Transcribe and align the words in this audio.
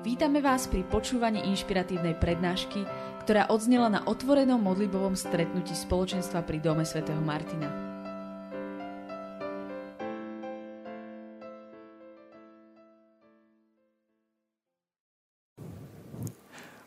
Vítame 0.00 0.40
vás 0.40 0.64
pri 0.64 0.80
počúvaní 0.80 1.44
inšpiratívnej 1.52 2.16
prednášky, 2.16 2.88
ktorá 3.20 3.52
odznela 3.52 3.92
na 3.92 4.00
otvorenom 4.08 4.56
modlibovom 4.56 5.12
stretnutí 5.12 5.76
spoločenstva 5.76 6.40
pri 6.40 6.56
Dome 6.56 6.88
svätého 6.88 7.20
Martina. 7.20 7.68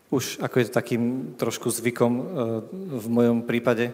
Už 0.09 0.41
ako 0.41 0.55
je 0.57 0.65
to 0.65 0.73
takým 0.73 1.37
trošku 1.37 1.69
zvykom 1.69 2.11
eh, 2.17 2.23
v 2.97 3.07
mojom 3.13 3.45
prípade, 3.45 3.93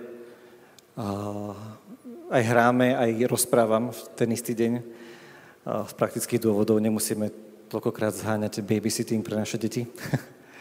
aj 2.32 2.44
hráme, 2.48 2.96
aj 2.96 3.28
rozprávam 3.28 3.92
v 3.92 4.00
ten 4.16 4.32
istý 4.32 4.56
deň. 4.56 4.74
Z 5.64 5.94
praktických 5.96 6.44
dôvodov 6.44 6.80
nemusíme 6.80 7.49
toľkokrát 7.70 8.18
zháňate 8.18 8.66
babysitting 8.66 9.22
pre 9.22 9.38
naše 9.38 9.62
deti. 9.62 9.86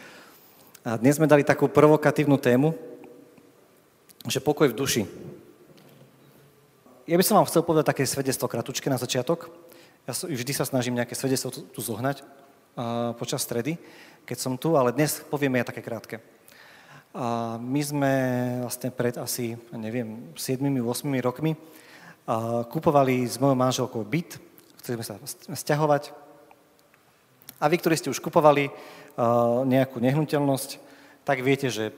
A 0.87 0.95
dnes 0.95 1.17
sme 1.17 1.25
dali 1.25 1.41
takú 1.41 1.65
provokatívnu 1.65 2.37
tému, 2.37 2.77
že 4.29 4.37
pokoj 4.37 4.69
v 4.69 4.77
duši. 4.77 5.03
Ja 7.09 7.17
by 7.17 7.25
som 7.25 7.41
vám 7.41 7.49
chcel 7.49 7.65
povedať 7.65 7.89
také 7.89 8.05
svedectvo 8.05 8.45
kratučké 8.45 8.87
na 8.87 9.01
začiatok. 9.01 9.49
Ja 10.05 10.13
vždy 10.13 10.53
sa 10.53 10.69
snažím 10.69 11.01
nejaké 11.01 11.17
svedectvo 11.17 11.49
tu 11.49 11.81
zohnať 11.81 12.21
počas 13.17 13.41
stredy, 13.41 13.81
keď 14.23 14.37
som 14.37 14.53
tu, 14.55 14.77
ale 14.77 14.93
dnes 14.93 15.19
povieme 15.25 15.57
ja 15.57 15.65
také 15.65 15.81
krátke. 15.81 16.21
A 17.17 17.57
my 17.57 17.81
sme 17.81 18.11
vlastne 18.61 18.93
pred 18.93 19.17
asi, 19.17 19.57
neviem, 19.73 20.29
7-8 20.37 20.77
rokmi 21.25 21.57
kupovali 22.69 23.25
s 23.25 23.41
mojou 23.41 23.57
manželkou 23.57 24.05
byt, 24.05 24.37
chceli 24.77 25.01
sme 25.01 25.05
sa 25.09 25.17
stiahovať 25.57 26.28
a 27.59 27.67
vy, 27.67 27.75
ktorí 27.77 27.95
ste 27.99 28.09
už 28.09 28.23
kupovali 28.23 28.71
uh, 28.71 29.67
nejakú 29.67 29.99
nehnuteľnosť, 29.99 30.79
tak 31.27 31.43
viete, 31.43 31.67
že 31.67 31.91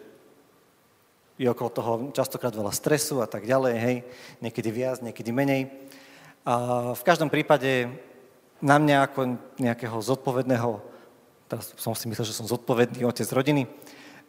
je 1.41 1.49
okolo 1.49 1.69
toho 1.69 1.91
častokrát 2.13 2.53
veľa 2.53 2.73
stresu 2.73 3.21
a 3.21 3.29
tak 3.29 3.49
ďalej, 3.49 3.73
hej, 3.77 3.97
niekedy 4.45 4.69
viac, 4.69 5.01
niekedy 5.01 5.33
menej. 5.33 5.73
A 6.45 6.93
v 6.97 7.05
každom 7.05 7.29
prípade 7.29 7.89
na 8.61 8.77
mňa 8.77 8.97
ako 9.09 9.19
nejakého 9.57 9.97
zodpovedného, 10.01 10.81
teraz 11.49 11.73
som 11.81 11.97
si 11.97 12.05
myslel, 12.09 12.29
že 12.29 12.37
som 12.37 12.45
zodpovedný 12.45 13.05
otec 13.05 13.25
rodiny, 13.33 13.65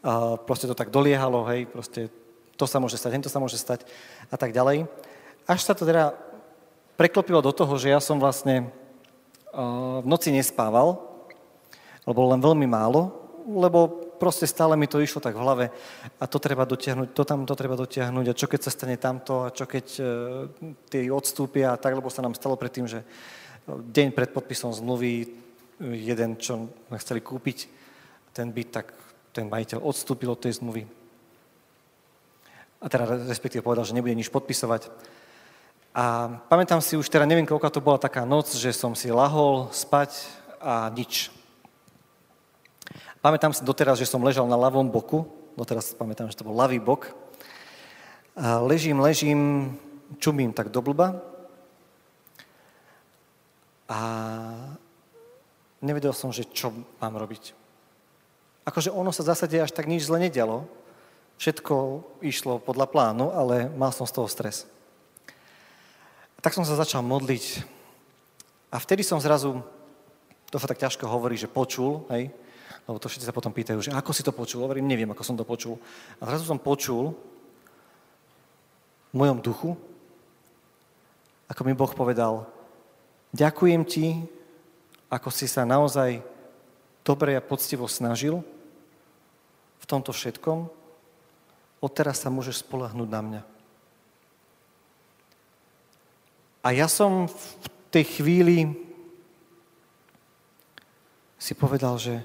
a 0.02 0.34
proste 0.40 0.66
to 0.66 0.74
tak 0.74 0.88
doliehalo, 0.88 1.44
hej, 1.52 1.68
proste 1.68 2.08
to 2.56 2.64
sa 2.64 2.80
môže 2.80 2.96
stať, 2.96 3.22
to 3.22 3.32
sa 3.32 3.40
môže 3.40 3.60
stať 3.60 3.84
a 4.32 4.36
tak 4.40 4.56
ďalej. 4.56 4.88
Až 5.44 5.60
sa 5.62 5.76
to 5.76 5.84
teda 5.84 6.16
preklopilo 6.96 7.44
do 7.44 7.52
toho, 7.52 7.76
že 7.76 7.92
ja 7.92 8.00
som 8.00 8.16
vlastne 8.16 8.72
v 9.52 10.06
noci 10.08 10.32
nespával, 10.32 11.11
alebo 12.02 12.30
len 12.30 12.40
veľmi 12.42 12.66
málo, 12.66 13.14
lebo 13.46 14.12
proste 14.22 14.46
stále 14.46 14.78
mi 14.78 14.86
to 14.86 15.02
išlo 15.02 15.18
tak 15.18 15.34
v 15.34 15.42
hlave 15.42 15.66
a 16.22 16.24
to 16.30 16.38
treba 16.38 16.62
dotiahnuť, 16.62 17.08
to 17.10 17.22
tam 17.26 17.42
to 17.42 17.54
treba 17.58 17.74
dotiahnuť 17.74 18.26
a 18.30 18.38
čo 18.38 18.46
keď 18.46 18.60
sa 18.62 18.70
stane 18.70 18.94
tamto 18.94 19.42
a 19.42 19.50
čo 19.50 19.66
keď 19.66 19.86
e, 19.98 20.02
tie 20.86 21.10
odstúpia 21.10 21.74
a 21.74 21.80
tak, 21.80 21.98
lebo 21.98 22.06
sa 22.06 22.22
nám 22.22 22.38
stalo 22.38 22.54
predtým, 22.54 22.86
že 22.86 23.02
deň 23.66 24.14
pred 24.14 24.30
podpisom 24.30 24.70
zmluvy 24.70 25.26
jeden, 25.82 26.38
čo 26.38 26.70
chceli 27.02 27.18
kúpiť 27.18 27.66
ten 28.30 28.54
byt, 28.54 28.70
tak 28.70 28.86
ten 29.34 29.50
majiteľ 29.50 29.82
odstúpil 29.82 30.30
od 30.30 30.38
tej 30.38 30.62
zmluvy. 30.62 30.86
A 32.82 32.86
teda 32.90 33.26
respektíve 33.26 33.62
povedal, 33.62 33.86
že 33.86 33.94
nebude 33.94 34.14
nič 34.14 34.30
podpisovať. 34.30 34.90
A 35.94 36.34
pamätám 36.48 36.80
si 36.82 36.96
už, 36.98 37.06
teda 37.06 37.28
neviem, 37.28 37.46
koľka 37.46 37.68
to 37.70 37.84
bola 37.84 38.00
taká 38.00 38.24
noc, 38.24 38.50
že 38.54 38.72
som 38.72 38.96
si 38.96 39.12
lahol 39.12 39.68
spať 39.70 40.24
a 40.58 40.88
nič. 40.90 41.41
Pamätám 43.22 43.54
si 43.54 43.62
doteraz, 43.62 44.02
že 44.02 44.10
som 44.10 44.18
ležal 44.26 44.50
na 44.50 44.58
ľavom 44.58 44.90
boku, 44.90 45.30
doteraz 45.54 45.94
pamätám, 45.94 46.26
že 46.26 46.34
to 46.34 46.42
bol 46.42 46.58
ľavý 46.58 46.82
bok. 46.82 47.14
Ležím, 48.66 48.98
ležím, 48.98 49.40
čumím 50.18 50.50
tak 50.50 50.74
do 50.74 50.82
blba 50.82 51.22
a 53.86 53.98
nevedel 55.78 56.10
som, 56.10 56.34
že 56.34 56.50
čo 56.50 56.74
mám 56.98 57.14
robiť. 57.14 57.54
Akože 58.66 58.90
ono 58.90 59.14
sa 59.14 59.22
v 59.22 59.30
zásade 59.30 59.54
až 59.54 59.70
tak 59.70 59.86
nič 59.86 60.10
zle 60.10 60.18
nedialo. 60.18 60.66
Všetko 61.38 62.02
išlo 62.26 62.58
podľa 62.58 62.90
plánu, 62.90 63.30
ale 63.30 63.70
mal 63.70 63.94
som 63.94 64.02
z 64.02 64.18
toho 64.18 64.26
stres. 64.26 64.66
Tak 66.42 66.58
som 66.58 66.66
sa 66.66 66.74
začal 66.74 67.06
modliť 67.06 67.62
a 68.74 68.82
vtedy 68.82 69.06
som 69.06 69.22
zrazu, 69.22 69.62
to 70.50 70.58
sa 70.58 70.66
tak 70.66 70.82
ťažko 70.82 71.06
hovorí, 71.06 71.38
že 71.38 71.46
počul, 71.46 72.02
hej, 72.10 72.34
lebo 72.86 72.98
to 72.98 73.06
všetci 73.06 73.26
sa 73.28 73.36
potom 73.36 73.54
pýtajú, 73.54 73.78
že 73.78 73.94
ako 73.94 74.10
si 74.10 74.26
to 74.26 74.34
počul? 74.34 74.66
Hovorím, 74.66 74.90
neviem, 74.90 75.10
ako 75.10 75.22
som 75.22 75.38
to 75.38 75.46
počul. 75.46 75.78
A 76.18 76.26
zrazu 76.26 76.44
som 76.46 76.58
počul 76.58 77.14
v 79.12 79.14
mojom 79.14 79.38
duchu, 79.38 79.70
ako 81.46 81.62
mi 81.62 81.76
Boh 81.76 81.92
povedal, 81.92 82.48
ďakujem 83.30 83.82
ti, 83.86 84.24
ako 85.12 85.28
si 85.28 85.44
sa 85.44 85.68
naozaj 85.68 86.24
dobre 87.04 87.36
a 87.36 87.44
poctivo 87.44 87.84
snažil 87.86 88.40
v 89.78 89.84
tomto 89.84 90.10
všetkom, 90.10 90.66
odteraz 91.82 92.22
sa 92.22 92.32
môžeš 92.32 92.64
spolahnúť 92.64 93.08
na 93.10 93.20
mňa. 93.20 93.42
A 96.62 96.68
ja 96.70 96.86
som 96.86 97.26
v 97.26 97.66
tej 97.90 98.04
chvíli 98.06 98.58
si 101.42 101.58
povedal, 101.58 101.98
že 101.98 102.22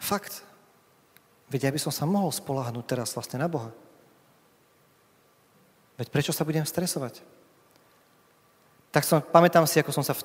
Fakt. 0.00 0.42
Veď 1.52 1.68
ja 1.68 1.74
by 1.76 1.80
som 1.82 1.92
sa 1.92 2.08
mohol 2.08 2.32
spolahnúť 2.32 2.84
teraz 2.88 3.12
vlastne 3.12 3.36
na 3.36 3.46
Boha. 3.52 3.68
Veď 6.00 6.08
prečo 6.08 6.32
sa 6.32 6.48
budem 6.48 6.64
stresovať? 6.64 7.20
Tak 8.90 9.04
som, 9.04 9.20
pamätám 9.20 9.68
si, 9.68 9.76
ako 9.76 9.92
som 9.92 10.02
sa 10.02 10.16
v 10.16 10.24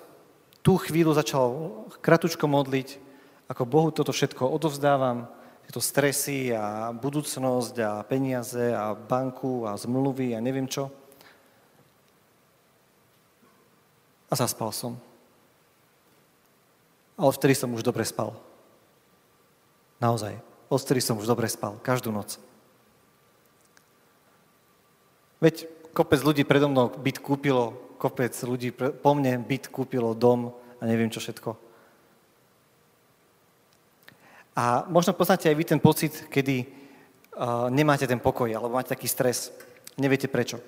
tú 0.63 0.79
chvíľu 0.81 1.13
začal 1.13 1.45
kratučko 2.01 2.49
modliť, 2.49 2.97
ako 3.51 3.69
Bohu 3.69 3.89
toto 3.93 4.09
všetko 4.09 4.49
odovzdávam, 4.49 5.29
tieto 5.65 5.81
stresy 5.81 6.53
a 6.53 6.93
budúcnosť 6.93 7.75
a 7.81 7.91
peniaze 8.05 8.73
a 8.73 8.93
banku 8.93 9.65
a 9.65 9.77
zmluvy 9.77 10.33
a 10.33 10.39
neviem 10.41 10.69
čo. 10.69 10.89
A 14.29 14.33
zaspal 14.33 14.73
som. 14.73 14.97
Ale 17.17 17.33
vtedy 17.33 17.53
som 17.57 17.73
už 17.73 17.85
dobre 17.85 18.05
spal. 18.05 18.33
Naozaj. 19.99 20.37
Odtedy 20.67 20.99
som 20.99 21.19
už 21.19 21.29
dobre 21.29 21.47
spal. 21.47 21.77
Každú 21.79 22.11
noc. 22.11 22.41
Veď 25.39 25.69
kopec 25.93 26.19
ľudí 26.19 26.43
predo 26.43 26.67
mnou 26.67 26.91
byt 26.91 27.21
kúpilo, 27.21 27.95
kopec 28.01 28.33
ľudí 28.43 28.73
po 28.75 29.11
mne 29.15 29.39
byt 29.45 29.71
kúpilo 29.71 30.11
dom 30.17 30.51
a 30.79 30.83
neviem 30.83 31.11
čo 31.11 31.21
všetko. 31.23 31.55
A 34.55 34.87
možno 34.87 35.11
poznáte 35.11 35.51
aj 35.51 35.55
vy 35.55 35.65
ten 35.67 35.79
pocit, 35.83 36.31
kedy 36.31 36.63
uh, 36.63 37.67
nemáte 37.67 38.07
ten 38.07 38.19
pokoj, 38.19 38.47
alebo 38.47 38.79
máte 38.79 38.95
taký 38.95 39.07
stres. 39.11 39.51
Neviete 39.99 40.31
prečo. 40.31 40.63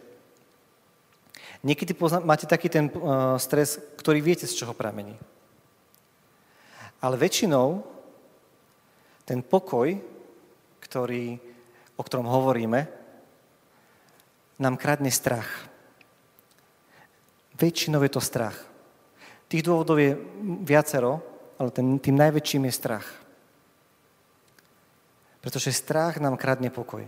Niekedy 1.63 1.95
pozná, 1.95 2.19
máte 2.19 2.43
taký 2.43 2.67
ten 2.67 2.91
uh, 2.91 3.39
stres, 3.39 3.79
ktorý 3.95 4.19
viete, 4.19 4.43
z 4.43 4.59
čoho 4.59 4.75
pramení. 4.75 5.15
Ale 6.99 7.15
väčšinou 7.15 7.96
ten 9.27 9.43
pokoj, 9.43 9.91
ktorý, 10.79 11.35
o 11.99 12.01
ktorom 12.01 12.31
hovoríme, 12.31 12.87
nám 14.63 14.79
kradne 14.79 15.11
strach. 15.11 15.67
Väčšinou 17.59 17.99
je 18.07 18.11
to 18.15 18.23
strach. 18.23 18.55
Tých 19.51 19.67
dôvodov 19.67 19.99
je 19.99 20.15
viacero, 20.63 21.19
ale 21.59 21.69
ten, 21.75 21.99
tým 21.99 22.15
najväčším 22.15 22.71
je 22.71 22.73
strach. 22.79 23.07
Pretože 25.43 25.75
strach 25.75 26.23
nám 26.23 26.39
kradne 26.39 26.71
pokoj. 26.71 27.03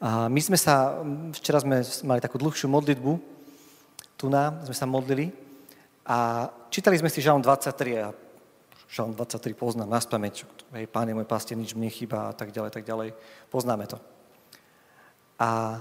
A 0.00 0.28
my 0.32 0.40
sme 0.40 0.56
sa, 0.56 1.04
včera 1.36 1.60
sme 1.60 1.84
mali 2.08 2.24
takú 2.24 2.40
dlhšiu 2.40 2.72
modlitbu, 2.72 3.12
tu 4.16 4.32
na, 4.32 4.64
sme 4.64 4.76
sa 4.76 4.88
modlili 4.88 5.28
a 6.08 6.48
čítali 6.68 6.96
sme 6.96 7.12
si 7.12 7.24
Žalm 7.24 7.40
23 7.40 8.04
a 8.04 8.23
Žalm 8.88 9.16
23 9.16 9.56
poznám 9.56 9.90
na 9.90 10.00
spameť, 10.00 10.44
hej, 10.76 10.86
pán 10.86 11.08
je 11.08 11.16
môj 11.16 11.26
pastier, 11.26 11.56
nič 11.58 11.74
mne 11.74 11.90
chýba 11.90 12.30
a 12.30 12.34
tak 12.36 12.52
ďalej, 12.52 12.70
tak 12.70 12.84
ďalej. 12.84 13.16
Poznáme 13.48 13.88
to. 13.88 13.98
A 15.40 15.80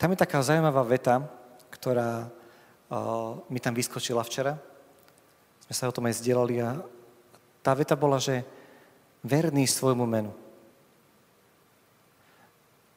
tam 0.00 0.12
je 0.12 0.22
taká 0.22 0.40
zaujímavá 0.40 0.80
veta, 0.86 1.20
ktorá 1.68 2.24
uh, 2.24 3.36
mi 3.52 3.60
tam 3.60 3.76
vyskočila 3.76 4.24
včera. 4.24 4.56
Sme 5.68 5.74
sa 5.76 5.88
o 5.88 5.94
tom 5.94 6.08
aj 6.08 6.24
zdieľali 6.24 6.56
a 6.62 6.80
tá 7.60 7.76
veta 7.76 7.92
bola, 7.94 8.16
že 8.16 8.40
verný 9.20 9.68
svojmu 9.68 10.08
menu. 10.08 10.32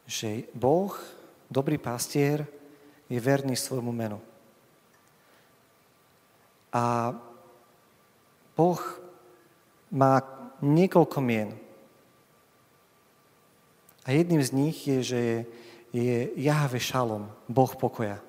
Že 0.08 0.48
Boh, 0.56 0.96
dobrý 1.52 1.76
pastier, 1.76 2.48
je 3.12 3.20
verný 3.20 3.60
svojmu 3.60 3.92
menu. 3.92 4.20
A 6.74 7.14
Boh 8.58 8.82
má 9.94 10.26
niekoľko 10.62 11.20
mien. 11.22 11.54
A 14.04 14.12
jedným 14.12 14.42
z 14.44 14.52
nich 14.52 14.78
je, 14.84 15.00
že 15.06 15.20
je, 15.22 15.40
je 15.94 16.18
Jahve 16.42 16.82
Šalom, 16.82 17.30
Boh 17.48 17.72
pokoja. 17.78 18.20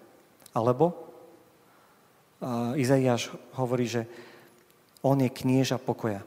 Alebo 0.55 0.93
uh, 0.95 2.79
Izaiáš 2.79 3.33
hovorí, 3.59 3.89
že 3.89 4.07
on 5.03 5.19
je 5.19 5.33
knieža 5.33 5.81
pokoja. 5.81 6.23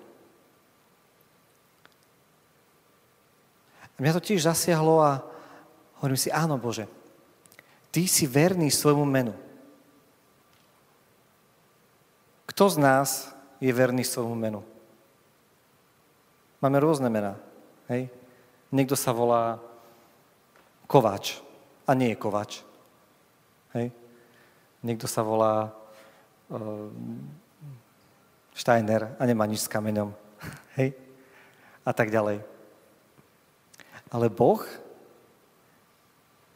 A 3.81 3.97
mňa 3.97 4.13
to 4.17 4.21
tiež 4.21 4.45
zasiahlo 4.45 5.01
a 5.01 5.23
hovorím 6.01 6.19
si, 6.19 6.29
áno 6.29 6.61
Bože, 6.61 6.85
Ty 7.87 8.05
si 8.05 8.29
verný 8.29 8.69
svojmu 8.69 9.05
menu. 9.07 9.33
Kto 12.47 12.63
z 12.71 12.77
nás 12.79 13.09
je 13.59 13.69
verný 13.75 14.07
svojmu 14.07 14.33
menu? 14.33 14.61
Máme 16.63 16.79
rôzne 16.79 17.11
mená. 17.11 17.37
Hej? 17.91 18.09
Niekto 18.71 18.95
sa 18.95 19.13
volá 19.13 19.59
Kováč 20.87 21.43
a 21.85 21.91
nie 21.93 22.15
je 22.15 22.17
Kováč. 22.17 22.63
Hej? 23.75 23.91
Niekto 24.81 25.05
sa 25.05 25.21
volá 25.21 25.75
uh, 26.49 26.89
Steiner 28.55 29.13
a 29.19 29.23
nemá 29.27 29.45
nič 29.45 29.67
s 29.67 29.71
kameňom. 29.71 30.09
Hej? 30.79 30.95
A 31.83 31.91
tak 31.93 32.09
ďalej. 32.09 32.41
Ale 34.07 34.31
Boh 34.31 34.63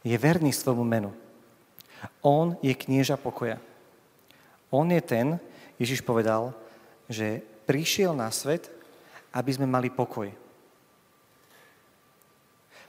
je 0.02 0.16
verný 0.18 0.50
svojmu 0.50 0.82
menu. 0.82 1.12
On 2.24 2.58
je 2.58 2.74
knieža 2.74 3.14
pokoja. 3.20 3.62
On 4.72 4.88
je 4.88 4.98
ten, 4.98 5.38
Ježiš 5.80 6.04
povedal, 6.04 6.52
že 7.08 7.40
prišiel 7.68 8.12
na 8.12 8.28
svet, 8.32 8.68
aby 9.32 9.50
sme 9.52 9.64
mali 9.64 9.88
pokoj. 9.88 10.28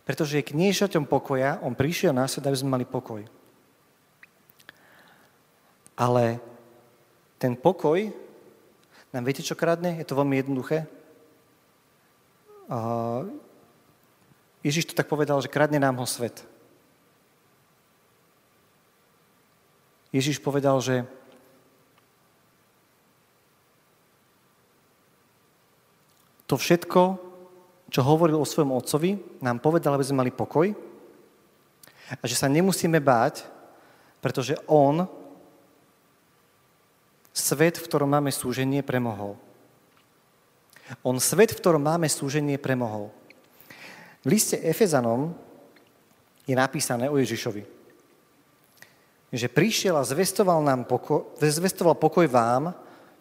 Pretože 0.04 0.40
je 0.40 0.50
kniežaťom 0.52 1.08
pokoja, 1.08 1.64
on 1.64 1.78
prišiel 1.78 2.12
na 2.12 2.28
svet, 2.28 2.44
aby 2.44 2.60
sme 2.60 2.76
mali 2.76 2.84
pokoj. 2.84 3.24
Ale 5.96 6.44
ten 7.40 7.56
pokoj, 7.56 8.12
nám 9.14 9.24
viete, 9.24 9.46
čo 9.46 9.54
kradne? 9.54 10.02
Je 10.02 10.08
to 10.10 10.18
veľmi 10.18 10.42
jednoduché. 10.42 10.90
Ježiš 14.66 14.90
to 14.90 14.98
tak 14.98 15.06
povedal, 15.06 15.38
že 15.38 15.54
kradne 15.54 15.78
nám 15.78 16.02
ho 16.02 16.08
svet. 16.10 16.42
Ježiš 20.10 20.42
povedal, 20.42 20.82
že 20.82 21.06
to 26.48 26.56
všetko, 26.60 27.02
čo 27.94 28.02
hovoril 28.02 28.42
o 28.42 28.48
svojom 28.48 28.74
otcovi, 28.74 29.42
nám 29.42 29.62
povedal, 29.62 29.94
aby 29.96 30.06
sme 30.06 30.26
mali 30.26 30.32
pokoj 30.34 30.74
a 32.14 32.24
že 32.28 32.36
sa 32.36 32.52
nemusíme 32.52 33.00
báť, 33.00 33.48
pretože 34.20 34.58
on 34.68 35.06
svet, 37.34 37.80
v 37.80 37.86
ktorom 37.88 38.10
máme 38.10 38.30
súženie, 38.30 38.86
premohol. 38.86 39.38
On 41.02 41.18
svet, 41.18 41.56
v 41.56 41.60
ktorom 41.64 41.82
máme 41.82 42.06
súženie, 42.12 42.60
premohol. 42.60 43.10
V 44.24 44.36
liste 44.36 44.60
Efezanom 44.62 45.34
je 46.44 46.54
napísané 46.54 47.08
o 47.10 47.18
Ježišovi 47.18 47.84
že 49.34 49.50
prišiel 49.50 49.98
a 49.98 50.06
zvestoval, 50.06 50.62
nám 50.62 50.86
pokoj, 50.86 51.34
zvestoval 51.42 51.98
pokoj 51.98 52.30
vám, 52.30 52.70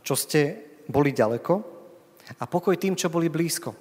čo 0.04 0.12
ste 0.12 0.60
boli 0.84 1.16
ďaleko, 1.16 1.64
a 2.38 2.44
pokoj 2.46 2.76
tým, 2.78 2.94
čo 2.94 3.12
boli 3.12 3.32
blízko. 3.32 3.74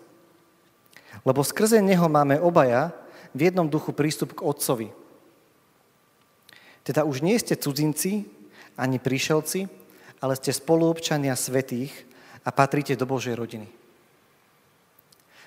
Lebo 1.27 1.45
skrze 1.45 1.83
Neho 1.83 2.07
máme 2.07 2.39
obaja 2.39 2.93
v 3.35 3.51
jednom 3.51 3.67
duchu 3.67 3.91
prístup 3.91 4.37
k 4.37 4.43
Otcovi. 4.43 4.89
Teda 6.81 7.05
už 7.05 7.21
nie 7.21 7.37
ste 7.37 7.59
cudzinci 7.59 8.25
ani 8.79 8.97
príšelci, 8.97 9.69
ale 10.21 10.33
ste 10.37 10.55
spoluobčania 10.55 11.37
svetých 11.37 11.93
a 12.41 12.49
patríte 12.49 12.97
do 12.97 13.05
Božej 13.05 13.37
rodiny. 13.37 13.69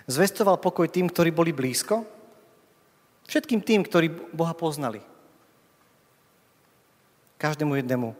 Zvestoval 0.05 0.61
pokoj 0.61 0.87
tým, 0.87 1.09
ktorí 1.09 1.33
boli 1.33 1.51
blízko, 1.51 2.05
všetkým 3.27 3.65
tým, 3.65 3.81
ktorí 3.83 4.13
Boha 4.37 4.53
poznali– 4.53 5.01
Každému 7.45 7.77
jednému, 7.77 8.17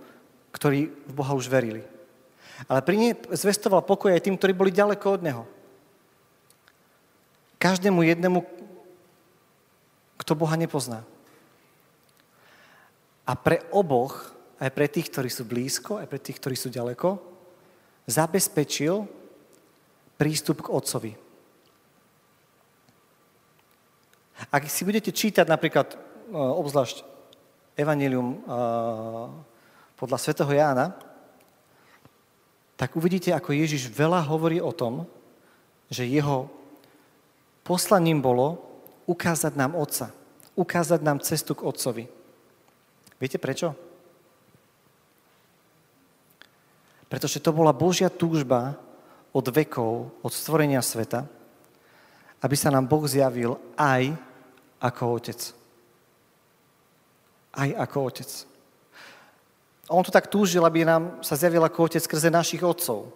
ktorí 0.53 0.91
v 0.91 1.13
Boha 1.17 1.33
už 1.33 1.49
verili. 1.49 1.81
Ale 2.71 2.81
pri 2.87 2.97
nej 2.97 3.13
zvestoval 3.35 3.83
pokoj 3.83 4.15
aj 4.15 4.25
tým, 4.25 4.39
ktorí 4.39 4.53
boli 4.55 4.71
ďaleko 4.71 5.07
od 5.19 5.25
Neho. 5.25 5.45
Každému 7.59 8.05
jednému, 8.05 8.45
kto 10.21 10.33
Boha 10.37 10.55
nepozná. 10.55 11.03
A 13.25 13.33
pre 13.35 13.65
oboch, 13.73 14.37
aj 14.61 14.71
pre 14.71 14.87
tých, 14.87 15.09
ktorí 15.09 15.33
sú 15.33 15.49
blízko, 15.49 15.99
aj 15.99 16.07
pre 16.07 16.21
tých, 16.21 16.39
ktorí 16.39 16.57
sú 16.57 16.69
ďaleko, 16.69 17.17
zabezpečil 18.05 19.09
prístup 20.21 20.63
k 20.63 20.71
Otcovi. 20.71 21.13
Ak 24.53 24.69
si 24.69 24.85
budete 24.85 25.09
čítať 25.09 25.49
napríklad, 25.49 25.95
e, 25.95 25.97
obzvlášť 26.37 27.15
Evangelium 27.75 28.39
podľa 29.99 30.19
svätého 30.23 30.47
Jána, 30.55 30.95
tak 32.85 33.01
uvidíte, 33.01 33.33
ako 33.33 33.57
Ježiš 33.57 33.89
veľa 33.89 34.21
hovorí 34.29 34.61
o 34.61 34.69
tom, 34.69 35.09
že 35.89 36.05
jeho 36.05 36.53
poslaním 37.65 38.21
bolo 38.21 38.61
ukázať 39.09 39.57
nám 39.57 39.73
Otca, 39.73 40.13
ukázať 40.53 41.01
nám 41.01 41.25
cestu 41.25 41.57
k 41.57 41.65
Otcovi. 41.65 42.05
Viete 43.17 43.41
prečo? 43.41 43.73
Pretože 47.09 47.41
to 47.41 47.57
bola 47.57 47.73
Božia 47.73 48.13
túžba 48.13 48.77
od 49.33 49.49
vekov, 49.49 50.13
od 50.21 50.33
stvorenia 50.37 50.85
sveta, 50.85 51.25
aby 52.45 52.53
sa 52.53 52.69
nám 52.69 52.85
Boh 52.85 53.09
zjavil 53.09 53.57
aj 53.81 54.13
ako 54.85 55.05
Otec 55.17 55.41
aj 57.55 57.71
ako 57.79 57.97
otec. 58.11 58.31
A 59.89 59.93
on 59.93 60.05
to 60.05 60.15
tak 60.15 60.33
túžil, 60.33 60.65
aby 60.65 60.85
nám 60.89 61.21
sa 61.21 61.37
zjavil 61.37 61.61
ako 61.61 61.93
otec 61.93 62.01
skrze 62.01 62.33
našich 62.33 62.65
otcov. 62.65 63.13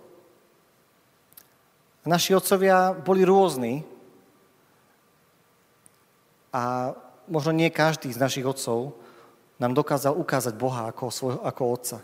Naši 2.09 2.33
otcovia 2.33 2.97
boli 2.97 3.25
rôzni 3.25 3.85
a 6.49 6.93
možno 7.29 7.53
nie 7.53 7.69
každý 7.69 8.09
z 8.09 8.21
našich 8.21 8.45
otcov 8.49 8.97
nám 9.61 9.77
dokázal 9.77 10.17
ukázať 10.17 10.55
Boha 10.57 10.89
ako, 10.89 11.13
svoj, 11.13 11.35
ako 11.45 11.63
otca. 11.69 11.99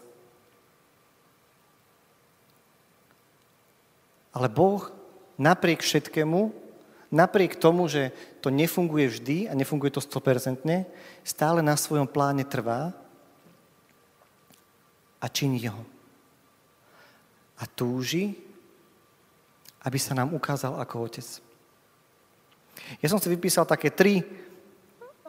Ale 4.35 4.51
Boh 4.51 4.91
napriek 5.39 5.81
všetkému, 5.81 6.51
napriek 7.15 7.57
tomu, 7.57 7.87
že 7.87 8.11
to 8.43 8.51
nefunguje 8.51 9.07
vždy 9.09 9.37
a 9.49 9.55
nefunguje 9.55 9.95
to 9.95 10.03
100%, 10.03 10.67
stále 11.23 11.63
na 11.63 11.79
svojom 11.79 12.11
pláne 12.11 12.43
trvá 12.43 12.93
a 15.25 15.27
činí 15.33 15.65
ho. 15.73 15.81
A 17.57 17.65
túži, 17.65 18.37
aby 19.81 19.97
sa 19.97 20.13
nám 20.13 20.37
ukázal 20.37 20.77
ako 20.77 21.09
otec. 21.09 21.25
Ja 23.01 23.09
som 23.09 23.17
si 23.17 23.33
vypísal 23.33 23.65
také 23.65 23.89
tri 23.89 24.21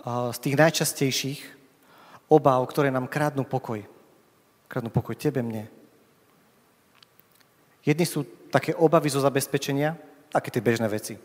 z 0.04 0.38
tých 0.44 0.60
najčastejších 0.60 1.40
obáv, 2.28 2.68
ktoré 2.68 2.92
nám 2.92 3.08
krádnu 3.08 3.48
pokoj. 3.48 3.80
Krádnu 4.68 4.92
pokoj 4.92 5.16
tebe, 5.16 5.40
mne. 5.40 5.72
Jedni 7.86 8.04
sú 8.04 8.26
také 8.52 8.74
obavy 8.76 9.14
zo 9.14 9.22
zabezpečenia, 9.22 9.96
také 10.34 10.50
tie 10.52 10.60
bežné 10.60 10.90
veci. 10.90 11.16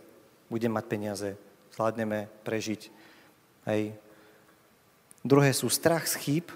Budem 0.53 0.71
mať 0.71 0.85
peniaze, 0.87 1.29
zvládneme 1.73 2.29
prežiť. 2.45 2.93
Hej. 3.67 3.97
Druhé 5.25 5.57
sú 5.57 5.73
strach 5.73 6.05
z 6.05 6.21
chýb, 6.21 6.47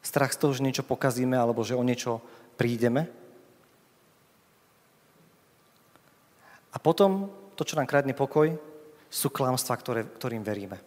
strach 0.00 0.32
z 0.32 0.40
toho, 0.40 0.52
že 0.56 0.64
niečo 0.64 0.84
pokazíme 0.84 1.36
alebo 1.36 1.64
že 1.64 1.76
o 1.76 1.84
niečo 1.84 2.24
prídeme. 2.56 3.08
A 6.70 6.76
potom 6.78 7.28
to, 7.56 7.62
čo 7.66 7.76
nám 7.76 7.90
kradne 7.90 8.16
pokoj, 8.16 8.56
sú 9.10 9.28
klamstvá, 9.28 9.74
ktoré, 9.76 10.02
ktorým 10.06 10.46
veríme. 10.46 10.78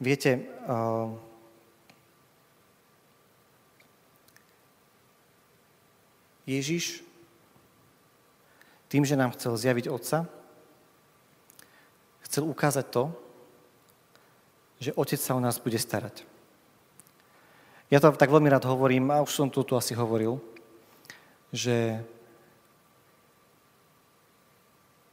Viete, 0.00 0.42
uh, 0.68 1.16
Ježiš 6.44 7.00
tým, 8.92 9.02
že 9.02 9.16
nám 9.16 9.32
chcel 9.32 9.56
zjaviť 9.56 9.86
Otca, 9.88 10.28
chcel 12.34 12.50
ukázať 12.50 12.90
to, 12.90 13.14
že 14.82 14.90
otec 14.98 15.22
sa 15.22 15.38
o 15.38 15.40
nás 15.40 15.54
bude 15.62 15.78
starať. 15.78 16.26
Ja 17.94 18.02
to 18.02 18.10
tak 18.10 18.26
veľmi 18.26 18.50
rád 18.50 18.66
hovorím, 18.66 19.14
a 19.14 19.22
už 19.22 19.30
som 19.30 19.46
to 19.46 19.62
tu 19.62 19.78
asi 19.78 19.94
hovoril, 19.94 20.42
že 21.54 22.02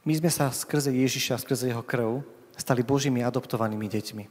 my 0.02 0.18
sme 0.18 0.34
sa 0.34 0.50
skrze 0.50 0.90
Ježiša, 0.90 1.38
skrze 1.38 1.70
jeho 1.70 1.86
krv 1.86 2.26
stali 2.58 2.82
Božími 2.82 3.22
adoptovanými 3.22 3.86
deťmi. 3.86 4.24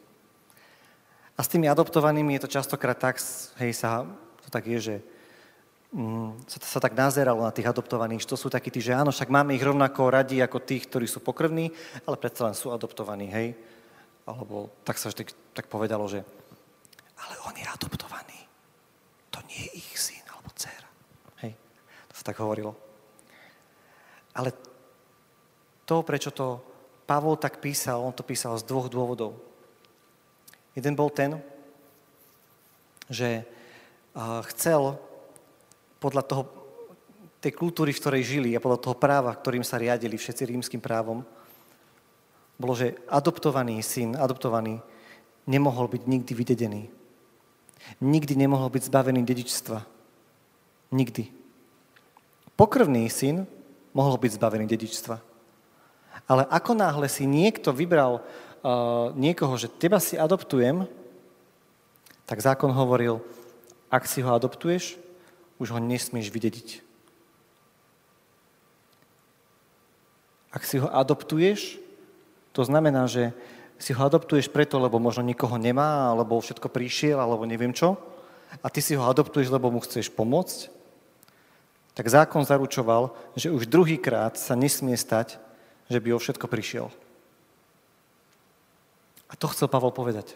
A 1.40 1.40
s 1.40 1.48
tými 1.48 1.72
adoptovanými 1.72 2.36
je 2.36 2.44
to 2.44 2.54
častokrát 2.60 3.00
tak, 3.00 3.24
hej, 3.64 3.72
sa, 3.72 4.04
to 4.44 4.52
tak 4.52 4.68
je, 4.68 4.80
že 4.84 4.96
sa, 6.48 6.58
sa 6.64 6.80
tak 6.80 6.96
nazeralo 6.96 7.44
na 7.44 7.52
tých 7.52 7.68
adoptovaných, 7.68 8.24
to 8.24 8.40
sú 8.40 8.48
takí 8.48 8.72
tí, 8.72 8.80
že 8.80 8.96
áno, 8.96 9.12
však 9.12 9.28
máme 9.28 9.52
ich 9.52 9.64
rovnako 9.64 10.08
radi 10.08 10.40
ako 10.40 10.64
tých, 10.64 10.88
ktorí 10.88 11.04
sú 11.04 11.20
pokrvní, 11.20 11.68
ale 12.08 12.16
predsa 12.16 12.48
len 12.48 12.56
sú 12.56 12.72
adoptovaní, 12.72 13.28
hej. 13.28 13.60
Alebo 14.24 14.72
tak 14.88 14.96
sa 14.96 15.12
vždy 15.12 15.28
tak 15.52 15.68
povedalo, 15.68 16.08
že 16.08 16.24
ale 17.22 17.36
on 17.44 17.54
je 17.54 17.68
adoptovaný. 17.68 18.40
To 19.36 19.44
nie 19.52 19.68
je 19.68 19.84
ich 19.84 19.92
syn 20.00 20.24
alebo 20.32 20.50
dcera. 20.56 20.90
Hej, 21.44 21.60
to 22.08 22.14
sa 22.16 22.24
tak 22.32 22.40
hovorilo. 22.40 22.72
Ale 24.32 24.56
to, 25.84 26.08
prečo 26.08 26.32
to 26.32 26.64
Pavol 27.04 27.36
tak 27.36 27.60
písal, 27.60 28.00
on 28.00 28.16
to 28.16 28.24
písal 28.24 28.56
z 28.56 28.64
dvoch 28.64 28.88
dôvodov. 28.88 29.36
Jeden 30.72 30.96
bol 30.96 31.12
ten, 31.12 31.36
že 33.12 33.44
chcel 34.56 34.96
podľa 36.02 36.24
toho, 36.26 36.44
tej 37.38 37.54
kultúry, 37.54 37.94
v 37.94 38.02
ktorej 38.02 38.24
žili 38.26 38.50
a 38.58 38.64
podľa 38.64 38.82
toho 38.82 38.96
práva, 38.98 39.38
ktorým 39.38 39.62
sa 39.62 39.78
riadili 39.78 40.18
všetci 40.18 40.50
rímským 40.50 40.82
právom, 40.82 41.22
bolo, 42.58 42.74
že 42.78 42.98
adoptovaný 43.10 43.82
syn, 43.82 44.18
adoptovaný, 44.18 44.82
nemohol 45.50 45.90
byť 45.90 46.04
nikdy 46.06 46.34
vydedený. 46.34 46.84
Nikdy 48.02 48.34
nemohol 48.38 48.70
byť 48.70 48.90
zbavený 48.90 49.26
dedičstva. 49.26 49.82
Nikdy. 50.94 51.34
Pokrvný 52.54 53.10
syn 53.10 53.50
mohol 53.98 54.22
byť 54.22 54.38
zbavený 54.38 54.70
dedičstva. 54.70 55.18
Ale 56.30 56.46
ako 56.46 56.78
náhle 56.78 57.10
si 57.10 57.26
niekto 57.26 57.74
vybral 57.74 58.22
uh, 58.22 59.10
niekoho, 59.18 59.58
že 59.58 59.66
teba 59.66 59.98
si 59.98 60.14
adoptujem, 60.14 60.86
tak 62.30 62.38
zákon 62.38 62.70
hovoril, 62.70 63.18
ak 63.90 64.06
si 64.06 64.22
ho 64.22 64.30
adoptuješ, 64.30 65.02
už 65.62 65.78
ho 65.78 65.80
nesmieš 65.80 66.34
vydediť. 66.34 66.82
Ak 70.50 70.66
si 70.66 70.82
ho 70.82 70.90
adoptuješ, 70.90 71.78
to 72.52 72.66
znamená, 72.66 73.06
že 73.06 73.30
si 73.78 73.94
ho 73.94 74.02
adoptuješ 74.02 74.50
preto, 74.50 74.82
lebo 74.82 74.98
možno 74.98 75.22
nikoho 75.22 75.56
nemá, 75.62 76.10
alebo 76.12 76.42
všetko 76.42 76.68
prišiel, 76.68 77.22
alebo 77.22 77.46
neviem 77.46 77.72
čo, 77.72 77.96
a 78.60 78.68
ty 78.68 78.84
si 78.84 78.98
ho 78.98 79.06
adoptuješ, 79.06 79.48
lebo 79.48 79.72
mu 79.72 79.80
chceš 79.80 80.12
pomôcť, 80.12 80.68
tak 81.96 82.06
zákon 82.10 82.44
zaručoval, 82.44 83.16
že 83.38 83.54
už 83.54 83.70
druhýkrát 83.70 84.36
sa 84.36 84.58
nesmie 84.58 84.98
stať, 84.98 85.40
že 85.88 86.00
by 86.02 86.16
o 86.16 86.20
všetko 86.20 86.50
prišiel. 86.52 86.92
A 89.32 89.34
to 89.40 89.48
chcel 89.48 89.72
Pavol 89.72 89.96
povedať. 89.96 90.36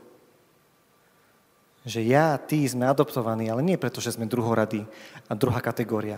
Že 1.85 2.01
ja, 2.01 2.35
ty 2.41 2.65
sme 2.65 2.89
adoptovaní, 2.89 3.45
ale 3.45 3.61
nie 3.61 3.77
preto, 3.77 4.01
že 4.01 4.17
sme 4.17 4.25
druhoradí 4.25 4.89
a 5.29 5.33
druhá 5.37 5.61
kategória. 5.61 6.17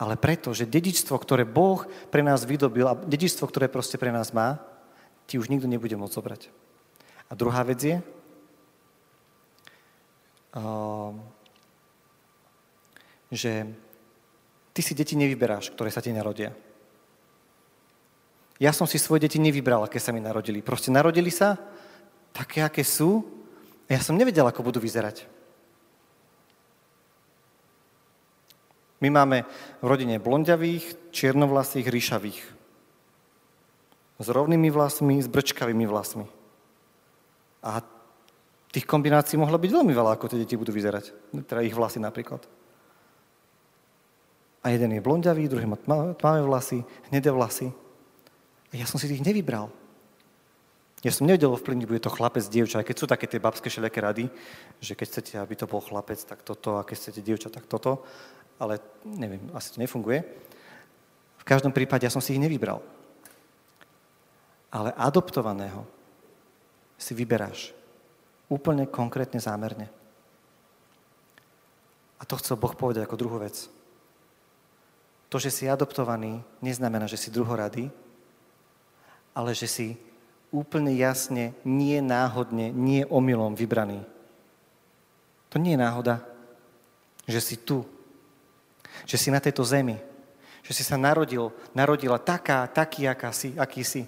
Ale 0.00 0.16
preto, 0.16 0.56
že 0.56 0.68
dedičstvo, 0.68 1.16
ktoré 1.20 1.44
Boh 1.44 1.84
pre 2.08 2.24
nás 2.24 2.48
vydobil 2.48 2.88
a 2.88 2.96
dedičstvo, 2.96 3.44
ktoré 3.48 3.68
proste 3.68 4.00
pre 4.00 4.08
nás 4.08 4.32
má, 4.32 4.60
ti 5.28 5.36
už 5.36 5.52
nikto 5.52 5.68
nebude 5.68 5.92
môcť 5.96 6.16
zobrať. 6.16 6.42
A 7.28 7.32
druhá 7.36 7.62
vec 7.62 7.80
je, 7.84 7.96
ehm, 10.56 11.14
že 13.30 13.70
ty 14.74 14.80
si 14.82 14.92
deti 14.96 15.14
nevyberáš, 15.14 15.70
ktoré 15.70 15.92
sa 15.92 16.02
ti 16.02 16.10
narodia. 16.10 16.50
Ja 18.60 18.76
som 18.76 18.84
si 18.84 19.00
svoje 19.00 19.24
deti 19.24 19.40
nevybral, 19.40 19.86
aké 19.86 19.96
sa 19.96 20.12
mi 20.12 20.20
narodili. 20.20 20.60
Proste 20.60 20.92
narodili 20.92 21.32
sa 21.32 21.56
také, 22.36 22.60
aké 22.60 22.84
sú 22.84 23.39
a 23.90 23.98
ja 23.98 24.00
som 24.06 24.14
nevedel, 24.14 24.46
ako 24.46 24.62
budú 24.62 24.78
vyzerať. 24.78 25.26
My 29.02 29.10
máme 29.10 29.42
v 29.82 29.86
rodine 29.90 30.22
blondiavých, 30.22 31.10
čiernovlasých, 31.10 31.90
ríšavých. 31.90 32.40
S 34.20 34.28
rovnými 34.28 34.70
vlasmi, 34.70 35.18
s 35.18 35.26
brčkavými 35.26 35.88
vlasmi. 35.90 36.28
A 37.66 37.82
tých 38.70 38.86
kombinácií 38.86 39.34
mohlo 39.40 39.58
byť 39.58 39.70
veľmi 39.74 39.90
veľa, 39.90 40.14
ako 40.14 40.30
tie 40.30 40.38
deti 40.38 40.54
budú 40.54 40.70
vyzerať. 40.70 41.10
Teda 41.48 41.64
ich 41.64 41.74
vlasy 41.74 41.98
napríklad. 41.98 42.46
A 44.60 44.70
jeden 44.70 44.92
je 44.92 45.02
blondiavý, 45.02 45.48
druhý 45.48 45.64
má 45.64 45.80
tmavé 46.14 46.44
vlasy, 46.44 46.84
hnedé 47.08 47.32
vlasy. 47.32 47.72
A 48.70 48.76
ja 48.76 48.84
som 48.84 49.00
si 49.00 49.08
tých 49.08 49.24
nevybral. 49.24 49.72
Ja 51.00 51.12
som 51.16 51.24
nevedel 51.24 51.48
ovplyvniť, 51.48 51.88
bude 51.88 52.04
to 52.04 52.12
chlapec, 52.12 52.44
dievča, 52.44 52.84
aj 52.84 52.86
keď 52.92 52.96
sú 53.00 53.06
také 53.08 53.24
tie 53.24 53.40
babské 53.40 53.72
všelijaké 53.72 54.00
rady, 54.04 54.24
že 54.84 54.92
keď 54.92 55.06
chcete, 55.08 55.32
aby 55.40 55.54
to 55.56 55.64
bol 55.64 55.80
chlapec, 55.80 56.20
tak 56.20 56.44
toto, 56.44 56.76
a 56.76 56.84
keď 56.84 56.96
chcete 57.00 57.20
dievča, 57.24 57.48
tak 57.48 57.64
toto. 57.64 58.04
Ale 58.60 58.76
neviem, 59.08 59.40
asi 59.56 59.72
to 59.72 59.80
nefunguje. 59.80 60.20
V 61.40 61.44
každom 61.48 61.72
prípade 61.72 62.04
ja 62.04 62.12
som 62.12 62.20
si 62.20 62.36
ich 62.36 62.42
nevybral. 62.42 62.84
Ale 64.68 64.92
adoptovaného 64.92 65.88
si 67.00 67.16
vyberáš. 67.16 67.72
Úplne 68.52 68.84
konkrétne, 68.92 69.40
zámerne. 69.40 69.88
A 72.20 72.28
to 72.28 72.36
chcel 72.36 72.60
Boh 72.60 72.76
povedať 72.76 73.08
ako 73.08 73.16
druhú 73.16 73.40
vec. 73.40 73.72
To, 75.32 75.40
že 75.40 75.48
si 75.48 75.64
adoptovaný, 75.64 76.44
neznamená, 76.60 77.08
že 77.08 77.16
si 77.16 77.32
druhorady, 77.32 77.88
ale 79.32 79.56
že 79.56 79.64
si 79.64 79.96
úplne 80.50 80.90
jasne, 80.98 81.54
nie 81.62 82.02
náhodne, 82.02 82.74
nie 82.74 83.06
omylom 83.06 83.54
vybraný. 83.54 84.02
To 85.50 85.58
nie 85.58 85.74
je 85.74 85.82
náhoda, 85.82 86.22
že 87.26 87.40
si 87.42 87.56
tu, 87.58 87.86
že 89.06 89.18
si 89.18 89.30
na 89.30 89.42
tejto 89.42 89.62
zemi, 89.62 89.98
že 90.62 90.72
si 90.74 90.82
sa 90.86 90.94
narodil, 90.94 91.50
narodila 91.74 92.18
taká, 92.18 92.66
taký, 92.70 93.06
aká 93.06 93.34
si, 93.34 93.54
aký 93.58 93.82
si. 93.82 94.02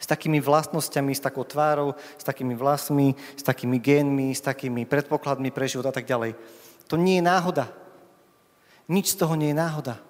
S 0.00 0.08
takými 0.08 0.40
vlastnosťami, 0.40 1.12
s 1.12 1.20
takou 1.20 1.44
tvárou, 1.44 1.92
s 2.16 2.24
takými 2.24 2.56
vlasmi, 2.56 3.12
s 3.36 3.44
takými 3.44 3.76
génmi, 3.76 4.32
s 4.32 4.40
takými 4.40 4.88
predpokladmi 4.88 5.52
pre 5.52 5.68
život 5.68 5.88
a 5.88 5.92
tak 5.92 6.08
ďalej. 6.08 6.32
To 6.88 6.96
nie 6.96 7.20
je 7.20 7.28
náhoda. 7.28 7.68
Nič 8.88 9.12
z 9.12 9.20
toho 9.20 9.36
nie 9.36 9.52
je 9.52 9.60
náhoda. 9.60 10.00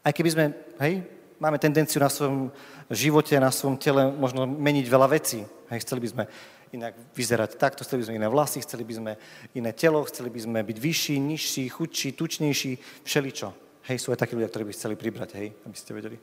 Aj 0.00 0.12
keby 0.16 0.30
sme, 0.32 0.44
hej, 0.80 1.04
máme 1.40 1.58
tendenciu 1.58 1.98
na 1.98 2.12
svojom 2.12 2.52
živote, 2.92 3.40
na 3.40 3.50
svojom 3.50 3.80
tele 3.80 4.12
možno 4.12 4.44
meniť 4.44 4.86
veľa 4.86 5.08
vecí. 5.08 5.42
Hej, 5.72 5.88
chceli 5.88 6.04
by 6.04 6.08
sme 6.12 6.24
inak 6.70 6.94
vyzerať 7.16 7.56
takto, 7.58 7.82
chceli 7.82 8.04
by 8.04 8.06
sme 8.06 8.18
iné 8.20 8.28
vlasy, 8.30 8.62
chceli 8.62 8.84
by 8.84 8.94
sme 8.94 9.12
iné 9.56 9.72
telo, 9.72 10.04
chceli 10.06 10.30
by 10.30 10.40
sme 10.44 10.58
byť 10.62 10.78
vyšší, 10.78 11.16
nižší, 11.18 11.64
chudší, 11.72 12.12
tučnejší, 12.14 12.72
všeličo. 13.02 13.48
Hej, 13.90 13.96
sú 13.98 14.12
aj 14.12 14.20
takí 14.22 14.36
ľudia, 14.36 14.52
ktorí 14.52 14.70
by 14.70 14.76
chceli 14.76 14.94
pribrať, 14.94 15.30
hej, 15.40 15.48
aby 15.66 15.76
ste 15.76 15.96
vedeli. 15.96 16.20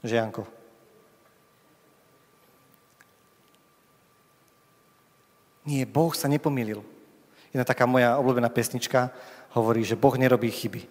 Že 0.00 0.14
Janko. 0.16 0.44
Nie, 5.64 5.88
Boh 5.88 6.12
sa 6.12 6.28
nepomýlil. 6.28 6.84
Jedna 7.52 7.64
taká 7.64 7.88
moja 7.88 8.20
obľúbená 8.20 8.52
pesnička 8.52 9.10
hovorí, 9.56 9.80
že 9.84 9.96
Boh 9.96 10.12
nerobí 10.16 10.52
chyby. 10.52 10.84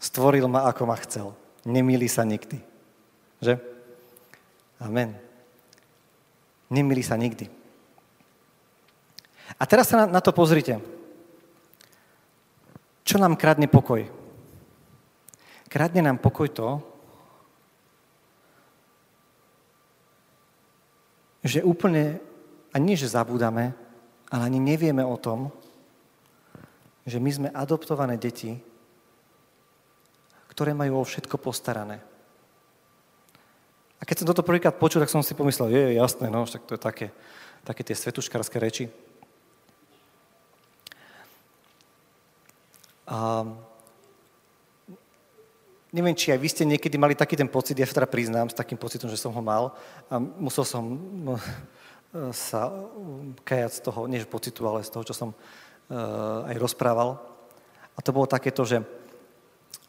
Stvoril 0.00 0.46
ma, 0.48 0.64
ako 0.70 0.82
ma 0.88 0.96
chcel. 1.04 1.34
Nemýli 1.64 2.08
sa 2.08 2.24
nikdy. 2.24 2.56
Že? 3.40 3.60
Amen. 4.80 5.12
Nemýli 6.72 7.04
sa 7.04 7.20
nikdy. 7.20 7.50
A 9.58 9.62
teraz 9.66 9.90
sa 9.90 10.06
na, 10.06 10.20
to 10.22 10.32
pozrite. 10.32 10.78
Čo 13.04 13.18
nám 13.18 13.34
kradne 13.36 13.66
pokoj? 13.66 14.06
Kradne 15.66 16.00
nám 16.00 16.22
pokoj 16.22 16.48
to, 16.48 16.68
že 21.42 21.64
úplne, 21.64 22.20
a 22.70 22.76
nie 22.78 22.94
že 22.94 23.10
zabúdame, 23.10 23.72
ale 24.30 24.42
ani 24.46 24.60
nevieme 24.62 25.02
o 25.02 25.16
tom, 25.18 25.50
že 27.02 27.18
my 27.18 27.30
sme 27.32 27.48
adoptované 27.50 28.20
deti 28.20 28.60
ktoré 30.60 30.76
majú 30.76 31.00
o 31.00 31.08
všetko 31.08 31.40
postarané. 31.40 32.04
A 33.96 34.04
keď 34.04 34.20
som 34.20 34.28
toto 34.28 34.44
prvýkrát 34.44 34.76
počul, 34.76 35.00
tak 35.00 35.08
som 35.08 35.24
si 35.24 35.32
pomyslel, 35.32 35.72
je, 35.72 35.96
jasné, 35.96 36.28
no, 36.28 36.44
však 36.44 36.68
to 36.68 36.76
je 36.76 36.80
také, 36.84 37.06
také 37.64 37.80
tie 37.80 37.96
svetuškárske 37.96 38.60
reči. 38.60 38.92
A 43.08 43.48
neviem, 45.96 46.12
či 46.12 46.28
aj 46.28 46.44
vy 46.44 46.48
ste 46.52 46.68
niekedy 46.68 47.00
mali 47.00 47.16
taký 47.16 47.40
ten 47.40 47.48
pocit, 47.48 47.80
ja 47.80 47.88
sa 47.88 48.04
teda 48.04 48.12
priznám 48.12 48.52
s 48.52 48.60
takým 48.60 48.76
pocitom, 48.76 49.08
že 49.08 49.16
som 49.16 49.32
ho 49.32 49.40
mal 49.40 49.72
a 50.12 50.20
musel 50.20 50.68
som 50.68 50.84
no, 51.24 51.40
sa 52.36 52.68
kajať 53.48 53.72
z 53.72 53.80
toho, 53.80 54.04
nie 54.04 54.20
pocitu, 54.28 54.68
ale 54.68 54.84
z 54.84 54.92
toho, 54.92 55.08
čo 55.08 55.16
som 55.16 55.32
uh, 55.32 56.52
aj 56.52 56.60
rozprával. 56.60 57.16
A 57.96 58.04
to 58.04 58.12
bolo 58.12 58.28
takéto, 58.28 58.68
že 58.68 58.99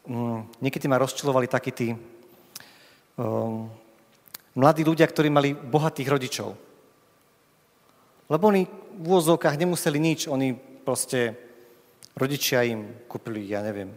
um, 0.06 0.46
niekedy 0.62 0.86
ma 0.88 0.98
rozčilovali 0.98 1.46
takí 1.46 1.70
tí 1.70 1.88
um, 3.18 3.70
mladí 4.54 4.82
ľudia, 4.84 5.06
ktorí 5.06 5.28
mali 5.30 5.54
bohatých 5.54 6.08
rodičov. 6.08 6.50
Lebo 8.30 8.44
oni 8.48 8.64
v 8.96 9.04
úvozovkách 9.04 9.60
nemuseli 9.60 9.98
nič, 10.00 10.20
oni 10.28 10.56
proste, 10.56 11.36
rodičia 12.16 12.64
im 12.64 13.04
kúpili, 13.08 13.44
ja 13.48 13.60
neviem, 13.60 13.92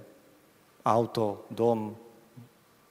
auto, 0.84 1.48
dom, 1.50 1.96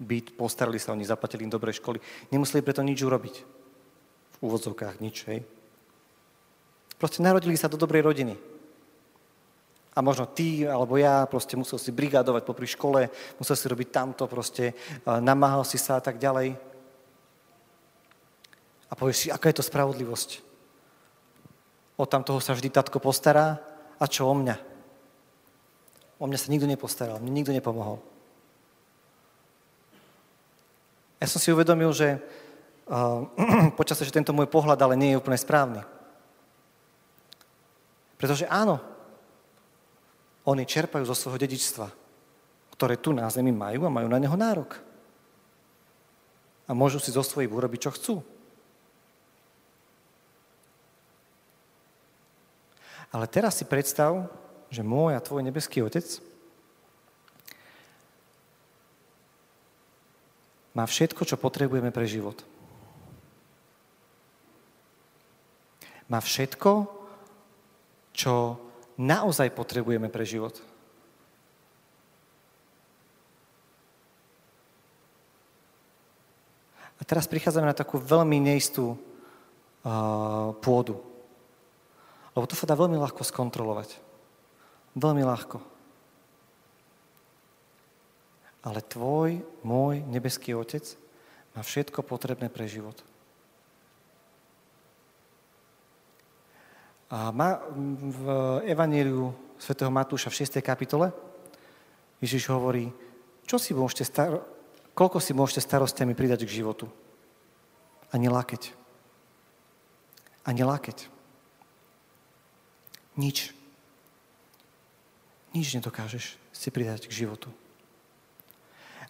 byt, 0.00 0.34
postarali 0.36 0.80
sa, 0.80 0.92
oni 0.92 1.06
zaplatili 1.06 1.46
im 1.46 1.52
dobré 1.52 1.72
školy. 1.72 2.00
Nemuseli 2.32 2.64
preto 2.64 2.82
nič 2.82 3.00
urobiť. 3.00 3.34
V 4.34 4.38
úvodzovkách 4.42 4.98
nič, 5.00 5.16
hej. 5.30 5.40
Proste 6.98 7.22
narodili 7.22 7.56
sa 7.56 7.70
do 7.70 7.78
dobrej 7.78 8.02
rodiny. 8.02 8.53
A 9.94 10.02
možno 10.02 10.26
ty 10.26 10.66
alebo 10.66 10.98
ja 10.98 11.22
proste 11.30 11.54
musel 11.54 11.78
si 11.78 11.94
brigádovať 11.94 12.42
popri 12.42 12.66
škole, 12.66 13.06
musel 13.38 13.54
si 13.54 13.70
robiť 13.70 13.88
tamto 13.94 14.26
proste, 14.26 14.74
namáhal 15.06 15.62
si 15.62 15.78
sa 15.78 15.98
a 15.98 16.02
tak 16.02 16.18
ďalej. 16.18 16.58
A 18.90 18.92
povieš 18.98 19.16
si, 19.16 19.28
aká 19.30 19.50
je 19.50 19.58
to 19.62 19.66
spravodlivosť? 19.66 20.42
O 21.94 22.06
tam 22.10 22.26
toho 22.26 22.42
sa 22.42 22.58
vždy 22.58 22.74
tatko 22.74 22.98
postará 22.98 23.62
a 23.98 24.04
čo 24.10 24.26
o 24.26 24.34
mňa? 24.34 24.56
O 26.18 26.26
mňa 26.26 26.38
sa 26.38 26.50
nikto 26.50 26.66
nepostaral, 26.66 27.22
mne 27.22 27.42
nikto 27.42 27.54
nepomohol. 27.54 28.02
Ja 31.22 31.30
som 31.30 31.38
si 31.38 31.54
uvedomil, 31.54 31.94
že 31.94 32.18
uh, 32.90 33.24
počas 33.78 34.02
že 34.02 34.14
tento 34.14 34.34
môj 34.34 34.50
pohľad 34.50 34.78
ale 34.82 34.98
nie 34.98 35.14
je 35.14 35.20
úplne 35.22 35.38
správny. 35.38 35.80
Pretože 38.18 38.46
áno, 38.50 38.82
oni 40.44 40.68
čerpajú 40.68 41.04
zo 41.08 41.16
svojho 41.16 41.40
dedičstva, 41.40 41.88
ktoré 42.76 43.00
tu 43.00 43.16
na 43.16 43.28
zemi 43.32 43.52
majú 43.52 43.88
a 43.88 43.94
majú 43.94 44.08
na 44.12 44.20
neho 44.20 44.36
nárok. 44.36 44.76
A 46.68 46.72
môžu 46.76 47.00
si 47.00 47.12
zo 47.12 47.24
svojich 47.24 47.52
urobiť, 47.52 47.80
čo 47.88 47.90
chcú. 47.92 48.14
Ale 53.14 53.30
teraz 53.30 53.56
si 53.56 53.64
predstav, 53.64 54.26
že 54.68 54.82
môj 54.82 55.14
a 55.14 55.22
tvoj 55.22 55.46
nebeský 55.46 55.86
Otec 55.86 56.18
má 60.74 60.82
všetko, 60.82 61.22
čo 61.22 61.38
potrebujeme 61.38 61.94
pre 61.94 62.10
život. 62.10 62.42
Má 66.10 66.18
všetko, 66.18 66.90
čo 68.10 68.58
naozaj 68.98 69.50
potrebujeme 69.54 70.08
pre 70.08 70.22
život. 70.26 70.58
A 76.98 77.02
teraz 77.02 77.28
prichádzame 77.28 77.68
na 77.68 77.76
takú 77.76 78.00
veľmi 78.00 78.38
neistú 78.40 78.94
uh, 78.94 80.54
pôdu. 80.62 81.02
Lebo 82.34 82.46
to 82.48 82.56
sa 82.56 82.66
dá 82.66 82.74
veľmi 82.74 82.98
ľahko 82.98 83.22
skontrolovať. 83.22 83.98
Veľmi 84.96 85.22
ľahko. 85.26 85.58
Ale 88.64 88.80
tvoj, 88.80 89.44
môj 89.60 90.00
nebeský 90.08 90.56
Otec 90.56 90.96
má 91.52 91.60
všetko 91.60 92.00
potrebné 92.00 92.48
pre 92.48 92.64
život. 92.64 92.96
V 97.10 98.20
Evangeliu 98.64 99.34
svätého 99.60 99.92
Matúša 99.92 100.32
v 100.32 100.38
6. 100.40 100.58
kapitole 100.64 101.12
Ježiš 102.24 102.48
hovorí, 102.48 102.88
čo 103.44 103.60
si 103.60 103.76
môžete 103.76 104.08
star- 104.08 104.40
koľko 104.96 105.20
si 105.20 105.36
môžete 105.36 105.60
starostiami 105.60 106.16
pridať 106.16 106.48
k 106.48 106.64
životu. 106.64 106.88
Ani 108.14 108.30
lakeť. 108.30 108.72
Ani 110.46 110.62
lakeť. 110.64 111.10
Nič. 113.18 113.52
Nič 115.52 115.66
nedokážeš 115.76 116.38
si 116.54 116.68
pridať 116.70 117.06
k 117.10 117.26
životu. 117.26 117.52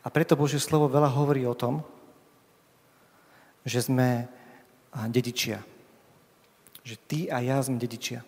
A 0.05 0.13
preto 0.13 0.37
Božie 0.37 0.61
slovo 0.61 0.89
veľa 0.91 1.09
hovorí 1.09 1.49
o 1.49 1.57
tom, 1.57 1.81
že 3.65 3.81
sme 3.87 4.29
dedičia. 5.09 5.65
Že 6.85 6.95
ty 7.09 7.21
a 7.33 7.41
ja 7.41 7.57
sme 7.65 7.81
dedičia. 7.81 8.21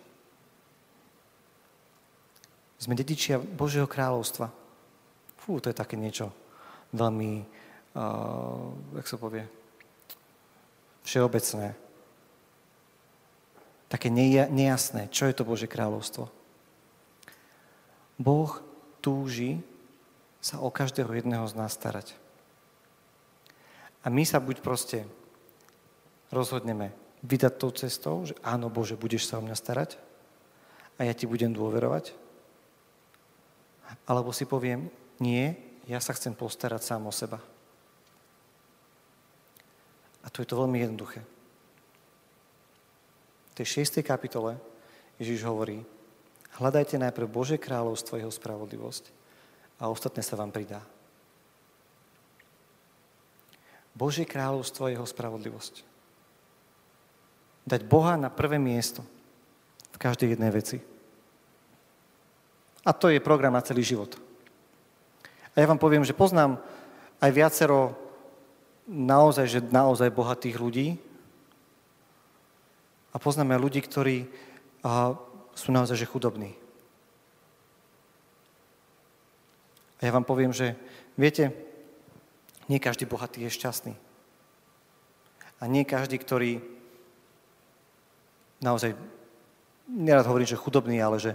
Sme 2.81 2.97
dedičia 2.97 3.37
Božieho 3.37 3.85
kráľovstva. 3.85 4.49
Fú, 5.37 5.61
to 5.61 5.69
je 5.69 5.77
také 5.77 5.93
niečo 5.93 6.33
veľmi, 6.93 7.45
uh, 7.93 8.73
jak 9.01 9.07
sa 9.07 9.17
povie, 9.21 9.45
všeobecné. 11.05 11.77
Také 13.87 14.11
nejasné, 14.51 15.07
čo 15.07 15.29
je 15.29 15.37
to 15.37 15.47
Božie 15.47 15.69
kráľovstvo. 15.69 16.27
Boh 18.19 18.51
túži 18.99 19.63
sa 20.43 20.59
o 20.59 20.67
každého 20.67 21.07
jedného 21.13 21.45
z 21.47 21.53
nás 21.55 21.71
starať. 21.71 22.11
A 24.03 24.11
my 24.11 24.27
sa 24.27 24.43
buď 24.43 24.59
proste 24.59 25.07
rozhodneme 26.33 26.91
vydať 27.27 27.53
tou 27.59 27.71
cestou, 27.75 28.23
že 28.23 28.33
áno, 28.39 28.71
Bože, 28.71 28.95
budeš 28.95 29.27
sa 29.27 29.37
o 29.37 29.43
mňa 29.43 29.55
starať 29.59 29.99
a 30.95 31.03
ja 31.03 31.11
ti 31.11 31.27
budem 31.27 31.51
dôverovať, 31.51 32.15
alebo 34.07 34.31
si 34.31 34.47
poviem, 34.47 34.87
nie, 35.19 35.51
ja 35.83 35.99
sa 35.99 36.15
chcem 36.15 36.31
postarať 36.31 36.81
sám 36.87 37.03
o 37.07 37.13
seba. 37.13 37.43
A 40.23 40.27
to 40.31 40.43
je 40.43 40.47
to 40.47 40.59
veľmi 40.59 40.79
jednoduché. 40.79 41.23
V 43.51 43.63
tej 43.63 43.83
6. 43.83 44.03
kapitole 44.03 44.59
Ježiš 45.19 45.43
hovorí, 45.43 45.83
Hľadajte 46.57 46.97
najprv 46.97 47.29
Bože 47.29 47.57
kráľovstvo, 47.61 48.17
jeho 48.17 48.33
spravodlivosť 48.33 49.13
a 49.77 49.93
ostatné 49.93 50.25
sa 50.25 50.33
vám 50.33 50.49
pridá. 50.49 50.81
Božie 53.93 54.25
kráľovstvo 54.29 54.89
a 54.89 54.93
jeho 54.93 55.05
spravodlivosť. 55.05 55.86
Dať 57.67 57.83
Boha 57.83 58.15
na 58.15 58.31
prvé 58.31 58.55
miesto 58.55 59.03
v 59.91 59.97
každej 59.99 60.39
jednej 60.39 60.51
veci. 60.55 60.79
A 62.87 62.95
to 62.95 63.11
je 63.11 63.19
program 63.19 63.51
na 63.51 63.65
celý 63.65 63.83
život. 63.83 64.15
A 65.51 65.59
ja 65.59 65.67
vám 65.67 65.75
poviem, 65.75 66.07
že 66.07 66.15
poznám 66.15 66.63
aj 67.19 67.31
viacero 67.35 67.91
naozaj, 68.87 69.45
že 69.51 69.59
naozaj 69.67 70.15
bohatých 70.15 70.55
ľudí 70.55 70.87
a 73.11 73.19
poznáme 73.19 73.57
aj 73.57 73.63
ľudí, 73.67 73.83
ktorí 73.83 74.17
sú 75.51 75.75
naozaj 75.75 75.99
že 75.99 76.07
chudobní. 76.07 76.55
A 79.99 80.05
ja 80.05 80.13
vám 80.13 80.23
poviem, 80.23 80.53
že 80.53 80.77
viete, 81.17 81.51
nie 82.69 82.77
každý 82.79 83.09
bohatý 83.09 83.43
je 83.43 83.51
šťastný. 83.51 83.93
A 85.57 85.63
nie 85.65 85.83
každý, 85.83 86.21
ktorý 86.21 86.61
naozaj, 88.61 88.97
nerad 89.89 90.25
hovorím, 90.27 90.49
že 90.49 90.59
chudobný, 90.59 90.99
ale 90.99 91.17
že 91.21 91.33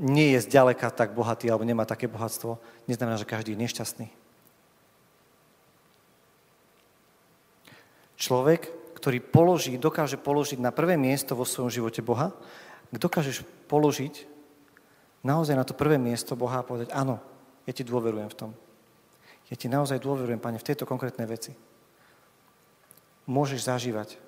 nie 0.00 0.32
je 0.32 0.44
zďaleka 0.46 0.90
tak 0.94 1.12
bohatý 1.12 1.50
alebo 1.50 1.66
nemá 1.66 1.84
také 1.84 2.08
bohatstvo, 2.08 2.56
neznamená, 2.88 3.20
že 3.20 3.28
každý 3.28 3.52
je 3.52 3.62
nešťastný. 3.66 4.08
Človek, 8.20 8.68
ktorý 9.00 9.18
položí, 9.24 9.80
dokáže 9.80 10.20
položiť 10.20 10.60
na 10.60 10.72
prvé 10.72 11.00
miesto 11.00 11.32
vo 11.32 11.48
svojom 11.48 11.72
živote 11.72 12.04
Boha 12.04 12.32
dokážeš 12.98 13.46
položiť 13.70 14.26
naozaj 15.22 15.54
na 15.54 15.62
to 15.62 15.78
prvé 15.78 15.94
miesto 16.00 16.34
Boha 16.34 16.58
a 16.58 16.66
povedať, 16.66 16.90
áno, 16.90 17.22
ja 17.68 17.72
ti 17.76 17.86
dôverujem 17.86 18.26
v 18.26 18.38
tom. 18.38 18.50
Ja 19.46 19.54
ti 19.54 19.70
naozaj 19.70 20.02
dôverujem, 20.02 20.42
Pane, 20.42 20.58
v 20.58 20.66
tejto 20.66 20.88
konkrétnej 20.88 21.28
veci. 21.28 21.54
Môžeš 23.30 23.70
zažívať, 23.70 24.18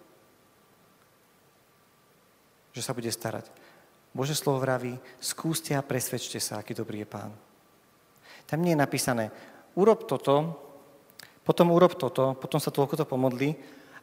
že 2.72 2.82
sa 2.82 2.96
bude 2.96 3.08
starať. 3.12 3.48
Bože 4.12 4.36
slovo 4.36 4.60
vraví, 4.60 4.96
skúste 5.20 5.72
a 5.72 5.84
presvedčte 5.84 6.36
sa, 6.36 6.60
aký 6.60 6.76
dobrý 6.76 7.04
je 7.04 7.08
Pán. 7.08 7.32
Tam 8.44 8.60
nie 8.60 8.76
je 8.76 8.82
napísané, 8.82 9.32
urob 9.72 10.04
toto, 10.04 10.56
potom 11.44 11.72
urob 11.72 11.96
toto, 11.96 12.36
potom 12.36 12.60
sa 12.60 12.68
toľko 12.68 13.00
to 13.00 13.04
pomodli 13.08 13.56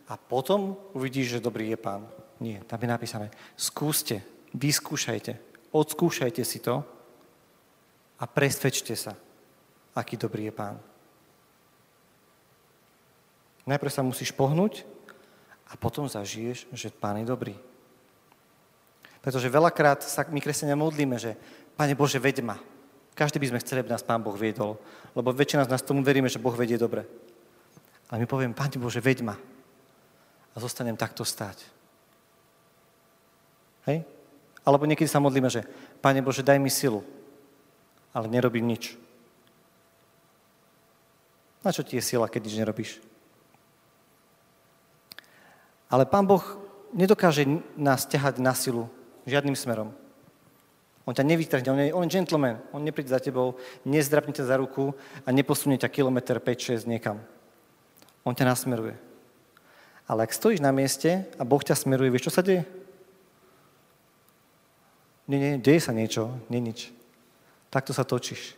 a 0.10 0.18
potom 0.18 0.74
uvidíš, 0.98 1.38
že 1.38 1.46
dobrý 1.46 1.70
je 1.70 1.78
Pán. 1.78 2.10
Nie, 2.42 2.66
tam 2.66 2.82
je 2.82 2.90
napísané, 2.90 3.28
skúste 3.54 4.26
vyskúšajte, 4.54 5.38
odskúšajte 5.70 6.42
si 6.42 6.58
to 6.64 6.82
a 8.18 8.26
presvedčte 8.26 8.96
sa, 8.98 9.14
aký 9.94 10.18
dobrý 10.18 10.50
je 10.50 10.54
Pán. 10.56 10.78
Najprv 13.70 13.92
sa 13.94 14.02
musíš 14.02 14.34
pohnúť 14.34 14.82
a 15.70 15.78
potom 15.78 16.10
zažiješ, 16.10 16.66
že 16.74 16.90
Pán 16.90 17.22
je 17.22 17.30
dobrý. 17.30 17.54
Pretože 19.20 19.52
veľakrát 19.52 20.00
sa 20.04 20.24
my 20.28 20.40
kresťania 20.40 20.80
modlíme, 20.80 21.20
že 21.20 21.36
Pane 21.76 21.96
Bože, 21.96 22.20
veď 22.20 22.44
ma. 22.44 22.60
Každý 23.16 23.40
by 23.40 23.52
sme 23.52 23.62
chceli, 23.64 23.84
aby 23.84 23.92
nás 23.92 24.04
Pán 24.04 24.24
Boh 24.24 24.36
viedol, 24.36 24.80
lebo 25.12 25.36
väčšina 25.36 25.68
z 25.68 25.72
nás 25.76 25.84
tomu 25.84 26.00
veríme, 26.00 26.32
že 26.32 26.40
Boh 26.40 26.56
vedie 26.56 26.80
dobre. 26.80 27.04
Ale 28.08 28.24
my 28.24 28.28
povieme, 28.28 28.56
Pane 28.56 28.80
Bože, 28.80 29.04
veď 29.04 29.28
ma. 29.28 29.36
A 30.52 30.58
zostanem 30.60 30.96
takto 30.96 31.28
stáť. 31.28 31.68
Hej? 33.92 34.08
Alebo 34.64 34.88
niekedy 34.88 35.12
sa 35.12 35.20
modlíme, 35.20 35.52
že 35.52 35.68
Pane 36.00 36.24
Bože, 36.24 36.44
daj 36.44 36.60
mi 36.64 36.72
silu, 36.72 37.04
ale 38.16 38.32
nerobím 38.32 38.68
nič. 38.68 38.96
Na 41.60 41.76
čo 41.76 41.84
ti 41.84 42.00
je 42.00 42.04
sila, 42.04 42.32
keď 42.32 42.48
nič 42.48 42.56
nerobíš? 42.56 42.92
Ale 45.92 46.08
Pán 46.08 46.24
Boh 46.24 46.44
nedokáže 46.96 47.44
nás 47.76 48.08
ťahať 48.08 48.40
na 48.40 48.56
silu 48.56 48.88
žiadnym 49.30 49.56
smerom. 49.56 49.94
On 51.10 51.15
ťa 51.18 51.26
nevytrhne, 51.26 51.70
on 51.74 51.80
je, 51.82 51.89
on 51.89 52.06
je 52.06 52.13
gentleman, 52.13 52.62
on 52.70 52.86
nepríde 52.86 53.10
za 53.10 53.18
tebou, 53.18 53.58
nezdrapne 53.82 54.30
ťa 54.30 54.46
za 54.46 54.56
ruku 54.62 54.94
a 55.26 55.34
neposunie 55.34 55.82
ťa 55.82 55.89
kilometr 55.89 56.38
5-6 56.38 56.86
niekam. 56.86 57.18
On 58.22 58.38
ťa 58.38 58.46
nasmeruje. 58.46 58.94
Ale 60.06 60.26
ak 60.26 60.34
stojíš 60.34 60.62
na 60.62 60.70
mieste 60.70 61.26
a 61.38 61.46
Boh 61.46 61.62
ťa 61.62 61.74
smeruje, 61.74 62.13
vieš, 62.13 62.30
čo 62.30 62.36
sa 62.38 62.46
deje? 62.46 62.62
Nie, 65.30 65.38
nie, 65.38 65.54
deje 65.62 65.82
sa 65.82 65.94
niečo, 65.94 66.34
nie 66.50 66.62
nič. 66.62 66.89
Takto 67.70 67.94
sa 67.94 68.02
točíš. 68.02 68.58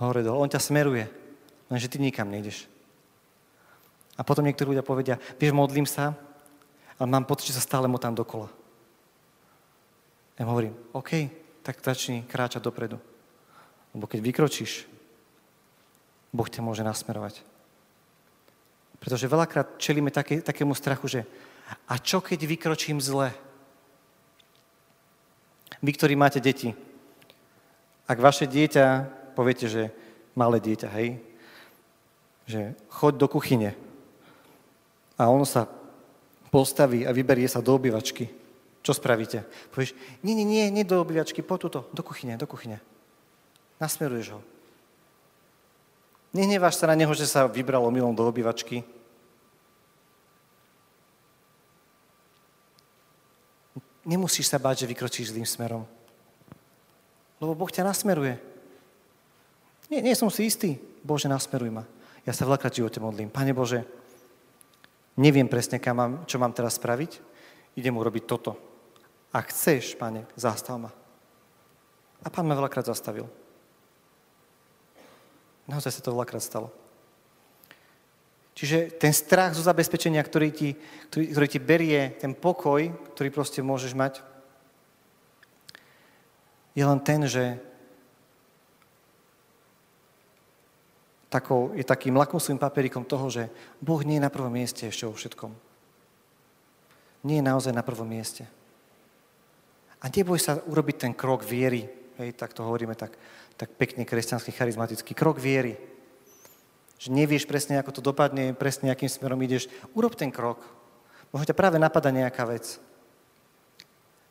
Hore 0.00 0.20
dole. 0.20 0.36
On 0.36 0.48
ťa 0.48 0.60
smeruje, 0.60 1.08
lenže 1.72 1.88
ty 1.88 1.96
nikam 1.96 2.28
nejdeš. 2.28 2.68
A 4.16 4.24
potom 4.24 4.44
niektorí 4.44 4.72
ľudia 4.72 4.84
povedia, 4.84 5.20
vieš, 5.36 5.52
modlím 5.52 5.84
sa, 5.84 6.16
ale 6.96 7.08
mám 7.08 7.28
pocit, 7.28 7.52
že 7.52 7.60
sa 7.60 7.64
stále 7.64 7.88
motám 7.88 8.16
dokola. 8.16 8.48
Ja 10.36 10.44
hovorím, 10.44 10.76
OK, 10.92 11.32
tak 11.64 11.80
začni 11.80 12.22
kráčať 12.28 12.60
dopredu. 12.60 13.00
Lebo 13.96 14.04
keď 14.04 14.20
vykročíš, 14.20 14.84
Boh 16.32 16.44
ťa 16.44 16.60
môže 16.60 16.84
nasmerovať. 16.84 17.40
Pretože 19.00 19.30
veľakrát 19.30 19.80
čelíme 19.80 20.12
také, 20.12 20.44
takému 20.44 20.76
strachu, 20.76 21.08
že 21.08 21.20
a 21.88 21.96
čo 21.96 22.20
keď 22.20 22.44
vykročím 22.44 23.00
zle? 23.00 23.32
Vy, 25.80 25.90
ktorí 25.96 26.14
máte 26.16 26.40
deti, 26.40 26.76
ak 28.06 28.18
vaše 28.22 28.46
dieťa, 28.46 28.86
poviete, 29.34 29.66
že 29.66 29.90
malé 30.38 30.62
dieťa, 30.62 30.88
hej, 30.94 31.18
že 32.46 32.60
choď 32.92 33.14
do 33.18 33.26
kuchyne, 33.26 33.74
a 35.16 35.32
on 35.32 35.48
sa 35.48 35.64
postaví 36.52 37.08
a 37.08 37.10
vyberie 37.10 37.48
sa 37.48 37.64
do 37.64 37.72
obývačky, 37.74 38.28
čo 38.86 38.94
spravíte? 38.94 39.42
Povieš, 39.74 39.98
nie, 40.22 40.38
nie, 40.38 40.46
nie, 40.46 40.70
nie 40.70 40.86
do 40.86 41.02
obývačky, 41.02 41.42
po 41.42 41.58
tuto, 41.58 41.90
do 41.90 42.06
kuchyne, 42.06 42.38
do 42.38 42.46
kuchyne. 42.46 42.78
Nasmeruješ 43.82 44.38
ho. 44.38 44.40
Nehneváš 46.30 46.78
sa 46.78 46.86
na 46.86 46.94
neho, 46.94 47.10
že 47.10 47.26
sa 47.26 47.50
vybral 47.50 47.82
omylom 47.82 48.14
do 48.14 48.22
obývačky. 48.22 48.86
Nemusíš 54.06 54.46
sa 54.46 54.62
báť, 54.62 54.86
že 54.86 54.90
vykročíš 54.94 55.34
zlým 55.34 55.48
smerom. 55.48 55.82
Lebo 57.42 57.58
Boh 57.58 57.66
ťa 57.66 57.82
nasmeruje. 57.82 58.38
Nie, 59.90 59.98
nie 59.98 60.14
som 60.14 60.30
si 60.30 60.46
istý. 60.46 60.78
Bože, 61.02 61.26
nasmeruj 61.26 61.74
ma. 61.74 61.82
Ja 62.22 62.30
sa 62.30 62.46
veľakrát 62.46 62.70
v 62.70 62.86
živote 62.86 63.02
modlím. 63.02 63.34
Pane 63.34 63.50
Bože, 63.50 63.82
Neviem 65.16 65.48
presne, 65.48 65.80
kam 65.80 65.96
mám, 65.96 66.12
čo 66.28 66.36
mám 66.36 66.52
teraz 66.52 66.76
spraviť. 66.76 67.24
Idem 67.80 67.96
urobiť 67.96 68.24
toto. 68.28 68.52
Ak 69.36 69.52
chceš, 69.52 69.92
pane, 70.00 70.24
zastav 70.32 70.80
ma. 70.80 70.88
A 72.24 72.32
pán 72.32 72.48
ma 72.48 72.56
veľakrát 72.56 72.88
zastavil. 72.88 73.28
Naozaj 75.68 75.92
sa 75.92 76.00
to 76.00 76.16
veľakrát 76.16 76.40
stalo. 76.40 76.72
Čiže 78.56 78.96
ten 78.96 79.12
strach 79.12 79.52
zo 79.52 79.60
zabezpečenia, 79.60 80.24
ktorý 80.24 80.48
ti, 80.48 80.72
ktorý, 81.12 81.24
ktorý 81.36 81.46
ti 81.52 81.60
berie 81.60 82.16
ten 82.16 82.32
pokoj, 82.32 82.88
ktorý 83.12 83.28
proste 83.28 83.60
môžeš 83.60 83.92
mať, 83.92 84.24
je 86.72 86.80
len 86.80 87.00
ten, 87.04 87.20
že 87.28 87.60
takou, 91.28 91.76
je 91.76 91.84
takým 91.84 92.16
lakmusovým 92.16 92.56
papierikom 92.56 93.04
toho, 93.04 93.28
že 93.28 93.52
Boh 93.84 94.00
nie 94.00 94.16
je 94.16 94.24
na 94.24 94.32
prvom 94.32 94.52
mieste 94.52 94.88
ešte 94.88 95.04
vo 95.04 95.12
všetkom. 95.12 95.52
Nie 97.28 97.44
je 97.44 97.48
naozaj 97.52 97.76
na 97.76 97.84
prvom 97.84 98.08
mieste. 98.08 98.48
A 100.00 100.12
neboj 100.12 100.36
sa 100.36 100.60
urobiť 100.60 100.96
ten 101.08 101.12
krok 101.16 101.46
viery, 101.46 101.88
hej, 102.20 102.30
tak 102.36 102.52
to 102.52 102.64
hovoríme 102.64 102.92
tak, 102.92 103.16
tak 103.56 103.72
pekne 103.76 104.04
kresťansky, 104.04 104.52
charizmatický, 104.52 105.16
krok 105.16 105.40
viery. 105.40 105.80
Že 106.96 107.12
nevieš 107.12 107.44
presne, 107.44 107.80
ako 107.80 107.92
to 107.92 108.00
dopadne, 108.00 108.56
presne, 108.56 108.92
akým 108.92 109.08
smerom 109.08 109.40
ideš. 109.44 109.68
Urob 109.92 110.16
ten 110.16 110.32
krok. 110.32 110.64
Možno 111.32 111.48
ťa 111.48 111.56
práve 111.56 111.76
napadá 111.76 112.08
nejaká 112.08 112.44
vec. 112.48 112.80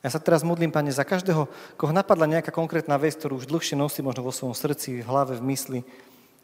Ja 0.05 0.13
sa 0.13 0.21
teraz 0.21 0.45
modlím, 0.45 0.69
Pane, 0.69 0.93
za 0.93 1.01
každého, 1.01 1.49
koho 1.81 1.89
napadla 1.89 2.29
nejaká 2.29 2.53
konkrétna 2.53 2.93
vec, 3.01 3.17
ktorú 3.17 3.41
už 3.41 3.49
dlhšie 3.49 3.73
nosí 3.73 4.05
možno 4.05 4.21
vo 4.21 4.29
svojom 4.29 4.53
srdci, 4.53 5.01
v 5.01 5.07
hlave, 5.09 5.33
v 5.33 5.45
mysli, 5.49 5.79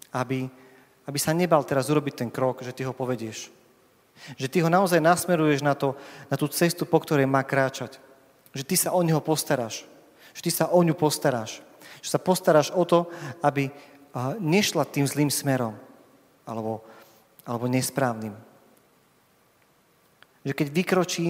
aby, 0.10 0.50
aby 1.06 1.18
sa 1.22 1.30
nebal 1.30 1.62
teraz 1.62 1.86
urobiť 1.94 2.26
ten 2.26 2.30
krok, 2.34 2.66
že 2.66 2.74
ty 2.74 2.82
ho 2.82 2.94
povedieš. 2.94 3.54
Že 4.38 4.48
ty 4.50 4.58
ho 4.66 4.70
naozaj 4.70 4.98
nasmeruješ 4.98 5.62
na, 5.62 5.78
to, 5.78 5.94
na 6.34 6.42
tú 6.42 6.50
cestu, 6.50 6.90
po 6.90 6.98
ktorej 6.98 7.30
má 7.30 7.46
kráčať. 7.46 8.02
Že 8.52 8.64
ty 8.68 8.76
sa 8.76 8.92
o 8.92 9.02
neho 9.04 9.24
postaráš. 9.24 9.88
Že 10.36 10.42
ty 10.48 10.52
sa 10.52 10.66
o 10.72 10.80
ňu 10.84 10.96
postaráš. 10.96 11.64
Že 12.04 12.10
sa 12.10 12.20
postaráš 12.20 12.70
o 12.72 12.84
to, 12.84 13.08
aby 13.44 13.72
nešla 14.40 14.88
tým 14.88 15.08
zlým 15.08 15.32
smerom. 15.32 15.76
Alebo, 16.44 16.84
alebo 17.48 17.66
nesprávnym. 17.72 18.36
Že 20.44 20.54
keď 20.58 20.68
vykročí, 20.68 21.30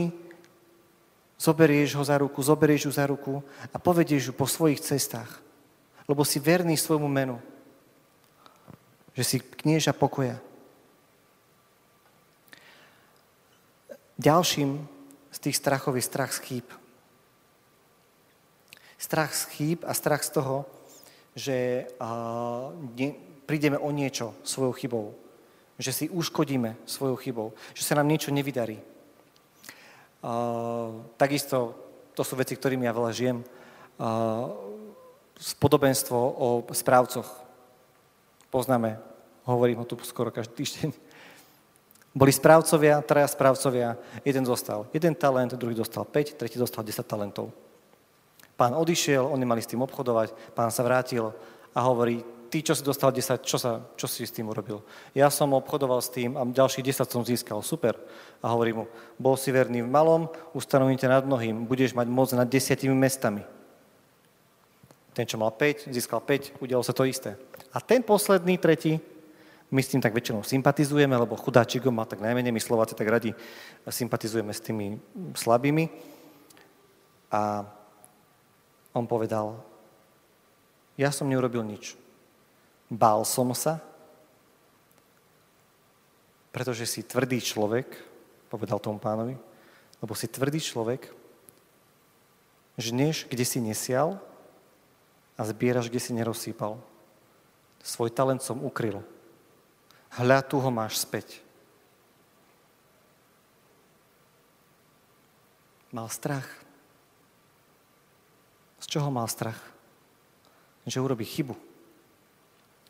zoberieš 1.37 1.97
ho 1.97 2.03
za 2.05 2.17
ruku, 2.21 2.41
zoberieš 2.41 2.89
ju 2.89 2.91
za 2.93 3.05
ruku 3.09 3.41
a 3.73 3.77
povedieš 3.81 4.29
ju 4.29 4.33
po 4.33 4.45
svojich 4.45 4.81
cestách. 4.81 5.41
Lebo 6.05 6.25
si 6.25 6.41
verný 6.41 6.77
svojmu 6.77 7.09
menu 7.09 7.37
že 9.11 9.23
si 9.23 9.37
knieža 9.43 9.91
pokoja. 9.91 10.39
Ďalším 14.21 14.85
z 15.33 15.37
tých 15.41 15.57
strachov 15.57 15.97
je 15.97 16.03
strach 16.05 16.31
z 16.31 16.39
chýb. 16.45 16.67
Strach 19.01 19.33
z 19.33 19.43
chýb 19.57 19.79
a 19.81 19.97
strach 19.97 20.21
z 20.21 20.37
toho, 20.37 20.69
že 21.33 21.89
prídeme 23.49 23.81
o 23.81 23.89
niečo 23.89 24.37
svojou 24.45 24.77
chybou. 24.77 25.05
Že 25.81 25.91
si 25.91 26.05
uškodíme 26.13 26.77
svojou 26.85 27.17
chybou. 27.17 27.47
Že 27.73 27.81
sa 27.81 27.97
nám 27.97 28.05
niečo 28.13 28.29
nevydarí. 28.29 28.77
Takisto, 31.17 31.73
to 32.13 32.21
sú 32.21 32.37
veci, 32.37 32.53
ktorými 32.53 32.85
ja 32.85 32.93
veľa 32.93 33.09
žijem. 33.09 33.41
Spodobenstvo 35.41 36.17
o 36.21 36.61
správcoch 36.69 37.25
poznáme, 38.53 39.01
hovorím 39.49 39.81
ho 39.81 39.89
tu 39.89 39.97
skoro 40.05 40.29
každý 40.29 40.61
týždeň. 40.61 40.93
Boli 42.13 42.29
správcovia, 42.29 43.01
traja 43.01 43.25
správcovia, 43.25 43.97
jeden 44.21 44.45
zostal 44.45 44.85
jeden 44.93 45.17
talent, 45.17 45.57
druhý 45.57 45.73
dostal 45.73 46.05
5, 46.05 46.37
tretí 46.37 46.61
dostal 46.61 46.85
10 46.85 47.01
talentov. 47.01 47.49
Pán 48.61 48.77
odišiel, 48.77 49.25
oni 49.25 49.41
mali 49.41 49.65
s 49.65 49.73
tým 49.73 49.81
obchodovať, 49.81 50.53
pán 50.53 50.69
sa 50.69 50.85
vrátil 50.85 51.33
a 51.73 51.81
hovorí, 51.81 52.21
ty, 52.53 52.61
čo 52.61 52.77
si 52.77 52.85
dostal 52.85 53.09
10, 53.09 53.41
čo, 53.41 53.57
sa, 53.57 53.81
čo 53.97 54.05
si 54.05 54.21
s 54.21 54.29
tým 54.29 54.53
urobil? 54.53 54.85
Ja 55.17 55.33
som 55.33 55.57
obchodoval 55.57 55.97
s 55.97 56.13
tým 56.13 56.37
a 56.37 56.45
ďalších 56.45 56.93
10 56.93 57.09
som 57.09 57.25
získal, 57.25 57.65
super. 57.65 57.97
A 58.37 58.53
hovorí 58.53 58.77
mu, 58.77 58.85
bol 59.17 59.33
si 59.33 59.49
verný 59.49 59.81
v 59.81 59.89
malom, 59.89 60.29
ustanovím 60.53 60.93
ťa 60.93 61.09
nad 61.09 61.23
mnohým, 61.25 61.65
budeš 61.65 61.97
mať 61.97 62.05
moc 62.05 62.29
nad 62.37 62.45
desiatimi 62.45 62.93
mestami. 62.93 63.41
Ten, 65.17 65.25
čo 65.25 65.41
mal 65.41 65.57
5, 65.57 65.89
získal 65.89 66.21
5, 66.21 66.61
udialo 66.61 66.85
sa 66.85 66.93
to 66.93 67.01
isté. 67.09 67.33
A 67.73 67.81
ten 67.81 68.05
posledný, 68.05 68.61
tretí, 68.61 69.01
my 69.73 69.81
s 69.81 69.89
tým 69.89 70.05
tak 70.05 70.13
väčšinou 70.13 70.45
sympatizujeme, 70.45 71.17
lebo 71.17 71.33
chudáčik 71.33 71.81
má 71.89 72.05
tak 72.05 72.21
najmenej, 72.21 72.53
my 72.53 72.61
Slováci 72.61 72.93
tak 72.93 73.09
radi 73.09 73.33
sympatizujeme 73.89 74.53
s 74.53 74.61
tými 74.61 75.01
slabými. 75.33 75.89
A 77.33 77.65
on 78.91 79.07
povedal, 79.07 79.59
ja 80.99 81.09
som 81.09 81.29
neurobil 81.29 81.63
nič. 81.63 81.95
Bál 82.91 83.23
som 83.23 83.55
sa, 83.55 83.79
pretože 86.51 86.83
si 86.83 87.01
tvrdý 87.07 87.39
človek, 87.39 87.87
povedal 88.51 88.83
tomu 88.83 88.99
pánovi, 88.99 89.39
lebo 90.03 90.13
si 90.13 90.27
tvrdý 90.27 90.59
človek, 90.59 91.07
žneš, 92.75 93.25
kde 93.31 93.45
si 93.47 93.63
nesial 93.63 94.19
a 95.39 95.41
zbieraš, 95.47 95.87
kde 95.87 96.03
si 96.03 96.11
nerozsýpal. 96.11 96.75
Svoj 97.81 98.11
talent 98.11 98.43
som 98.43 98.61
ukryl. 98.61 99.01
Hľa, 100.11 100.43
tu 100.43 100.59
ho 100.59 100.69
máš 100.69 100.99
späť. 100.99 101.39
Mal 105.95 106.07
strach. 106.11 106.60
Čoho 108.91 109.07
mal 109.07 109.23
strach? 109.31 109.55
Že 110.83 110.99
urobí 110.99 111.23
chybu. 111.23 111.55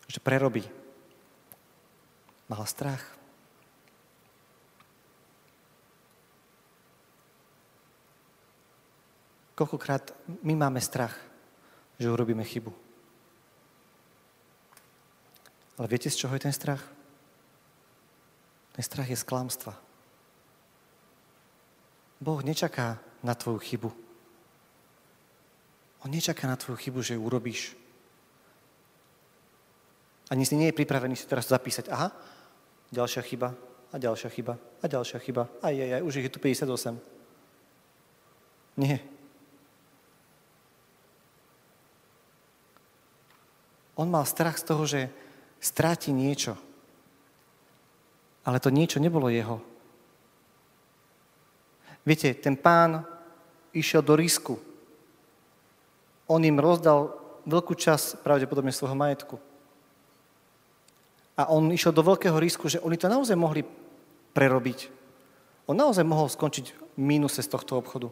Že 0.10 0.20
prerobí. 0.26 0.66
Mal 2.50 2.66
strach. 2.66 3.06
Koľkokrát 9.54 10.10
my 10.42 10.58
máme 10.58 10.82
strach, 10.82 11.14
že 12.02 12.10
urobíme 12.10 12.42
chybu. 12.42 12.74
Ale 15.78 15.86
viete, 15.86 16.10
z 16.10 16.18
čoho 16.18 16.34
je 16.34 16.50
ten 16.50 16.54
strach? 16.54 16.82
Ten 18.74 18.82
strach 18.82 19.06
je 19.06 19.22
z 19.22 19.22
klamstva. 19.22 19.78
Boh 22.18 22.42
nečaká 22.42 22.98
na 23.22 23.38
tvoju 23.38 23.62
chybu. 23.62 24.11
On 26.02 26.10
nečaká 26.10 26.50
na 26.50 26.58
tvoju 26.58 26.78
chybu, 26.78 27.00
že 27.02 27.14
ju 27.14 27.22
urobíš. 27.22 27.78
Ani 30.32 30.48
si 30.48 30.56
nie 30.56 30.72
je 30.72 30.80
pripravený 30.80 31.20
si 31.20 31.28
teraz 31.28 31.52
zapísať, 31.52 31.92
aha, 31.92 32.10
ďalšia 32.90 33.22
chyba, 33.22 33.52
a 33.92 33.96
ďalšia 34.00 34.30
chyba, 34.32 34.56
a 34.56 34.86
ďalšia 34.88 35.20
chyba. 35.20 35.44
Aj, 35.60 35.76
aj, 35.76 35.92
aj, 36.00 36.02
už 36.08 36.16
ich 36.24 36.26
je 36.32 36.34
tu 36.34 36.40
58. 36.40 36.96
Nie. 38.80 39.04
On 44.00 44.08
mal 44.08 44.24
strach 44.24 44.56
z 44.56 44.66
toho, 44.66 44.84
že 44.88 45.12
stráti 45.60 46.16
niečo. 46.16 46.56
Ale 48.48 48.58
to 48.64 48.74
niečo 48.74 48.98
nebolo 48.98 49.30
jeho. 49.30 49.62
Viete, 52.02 52.34
ten 52.34 52.58
pán 52.58 53.06
išiel 53.76 54.02
do 54.02 54.18
risku. 54.18 54.71
On 56.32 56.40
im 56.40 56.56
rozdal 56.64 57.12
veľkú 57.44 57.76
časť 57.76 58.24
pravdepodobne 58.24 58.72
svojho 58.72 58.96
majetku. 58.96 59.36
A 61.36 61.52
on 61.52 61.68
išiel 61.74 61.92
do 61.92 62.06
veľkého 62.06 62.40
risku, 62.40 62.72
že 62.72 62.80
oni 62.80 62.96
to 62.96 63.12
naozaj 63.12 63.36
mohli 63.36 63.68
prerobiť. 64.32 64.88
On 65.68 65.76
naozaj 65.76 66.08
mohol 66.08 66.32
skončiť 66.32 66.66
v 66.72 66.76
mínuse 66.96 67.44
z 67.44 67.52
tohto 67.52 67.76
obchodu. 67.76 68.08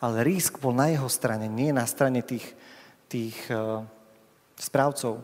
Ale 0.00 0.24
risk 0.24 0.60
bol 0.60 0.72
na 0.72 0.92
jeho 0.92 1.08
strane, 1.08 1.48
nie 1.48 1.72
na 1.72 1.84
strane 1.84 2.20
tých, 2.24 2.44
tých 3.08 3.36
uh, 3.52 3.84
správcov. 4.56 5.20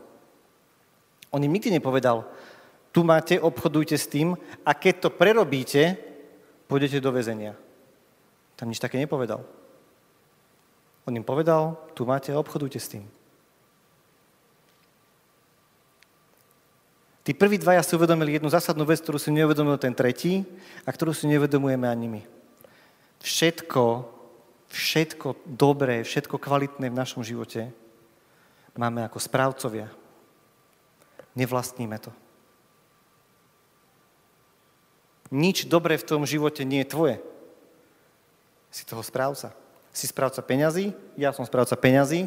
On 1.33 1.41
im 1.41 1.53
nikdy 1.53 1.73
nepovedal, 1.73 2.25
tu 2.95 3.03
máte, 3.03 3.43
obchodujte 3.43 3.99
s 3.99 4.07
tým 4.07 4.39
a 4.63 4.71
keď 4.71 4.95
to 5.03 5.09
prerobíte, 5.11 5.99
pôjdete 6.71 7.03
do 7.03 7.11
väzenia. 7.11 7.59
Tam 8.55 8.71
nič 8.71 8.79
také 8.79 9.03
nepovedal. 9.03 9.43
On 11.05 11.13
im 11.13 11.25
povedal, 11.25 11.77
tu 11.93 12.09
máte, 12.09 12.33
obchodujte 12.33 12.81
s 12.81 12.89
tým. 12.89 13.05
Tí 17.25 17.33
prví 17.33 17.57
dvaja 17.57 17.81
si 17.81 17.97
uvedomili 17.97 18.37
jednu 18.37 18.53
zásadnú 18.53 18.85
vec, 18.85 19.01
ktorú 19.01 19.17
si 19.17 19.33
neuvedomil 19.33 19.81
ten 19.81 19.97
tretí 19.97 20.45
a 20.85 20.93
ktorú 20.93 21.17
si 21.17 21.25
neuvedomujeme 21.25 21.89
ani 21.89 22.07
my. 22.09 22.23
Všetko, 23.25 24.05
všetko 24.69 25.49
dobré, 25.49 26.05
všetko 26.05 26.37
kvalitné 26.37 26.93
v 26.93 27.01
našom 27.01 27.25
živote 27.25 27.73
máme 28.77 29.01
ako 29.09 29.17
správcovia. 29.17 29.89
Nevlastníme 31.33 31.97
to. 31.99 32.13
Nič 35.33 35.65
dobré 35.67 35.97
v 35.97 36.07
tom 36.07 36.23
živote 36.29 36.63
nie 36.63 36.85
je 36.85 36.93
tvoje. 36.93 37.17
Si 38.69 38.85
toho 38.85 39.01
správca. 39.03 39.57
Si 39.95 40.11
správca 40.11 40.43
peňazí, 40.43 40.91
ja 41.15 41.31
som 41.31 41.47
správca 41.47 41.79
peňazí, 41.79 42.27